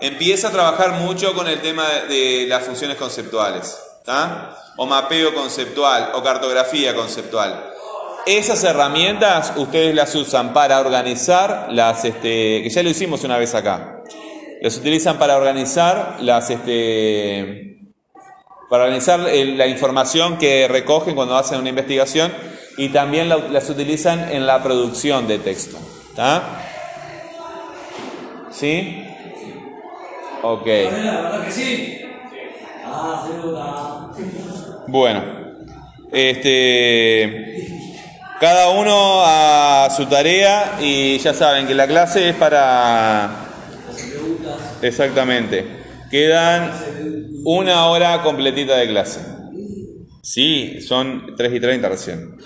empieza 0.00 0.48
a 0.48 0.52
trabajar 0.52 0.92
mucho 0.92 1.34
con 1.34 1.48
el 1.48 1.60
tema 1.60 1.86
de, 2.08 2.46
las 2.48 2.62
funciones 2.62 2.96
conceptuales, 2.96 3.76
¿está? 3.98 4.56
O 4.76 4.86
mapeo 4.86 5.34
conceptual 5.34 6.12
o 6.14 6.22
cartografía 6.22 6.94
conceptual. 6.94 7.74
Esas 8.28 8.62
herramientas 8.62 9.54
ustedes 9.56 9.94
las 9.94 10.14
usan 10.14 10.52
para 10.52 10.80
organizar 10.80 11.68
las, 11.70 12.04
este, 12.04 12.62
que 12.62 12.68
ya 12.68 12.82
lo 12.82 12.90
hicimos 12.90 13.24
una 13.24 13.38
vez 13.38 13.54
acá. 13.54 14.02
Las 14.60 14.76
utilizan 14.76 15.18
para 15.18 15.36
organizar 15.38 16.16
las, 16.20 16.50
este, 16.50 17.78
para 18.68 18.84
organizar 18.84 19.18
la 19.20 19.66
información 19.66 20.36
que 20.36 20.68
recogen 20.68 21.14
cuando 21.14 21.38
hacen 21.38 21.58
una 21.58 21.70
investigación 21.70 22.30
y 22.76 22.90
también 22.90 23.30
la- 23.30 23.38
las 23.38 23.70
utilizan 23.70 24.30
en 24.30 24.46
la 24.46 24.62
producción 24.62 25.26
de 25.26 25.38
texto. 25.38 25.78
¿Está? 26.10 26.42
¿Sí? 28.50 29.04
Ok. 30.42 30.66
Bueno, 34.86 35.22
este, 36.12 37.77
cada 38.40 38.70
uno 38.70 39.22
a 39.24 39.88
su 39.94 40.06
tarea 40.06 40.78
y 40.80 41.18
ya 41.18 41.34
saben 41.34 41.66
que 41.66 41.74
la 41.74 41.86
clase 41.86 42.30
es 42.30 42.36
para... 42.36 43.30
Exactamente. 44.80 45.66
Quedan 46.10 46.72
una 47.44 47.86
hora 47.86 48.22
completita 48.22 48.76
de 48.76 48.88
clase. 48.88 49.20
Sí, 50.22 50.80
son 50.80 51.34
3 51.36 51.52
y 51.54 51.60
30 51.60 51.88
recién. 51.88 52.36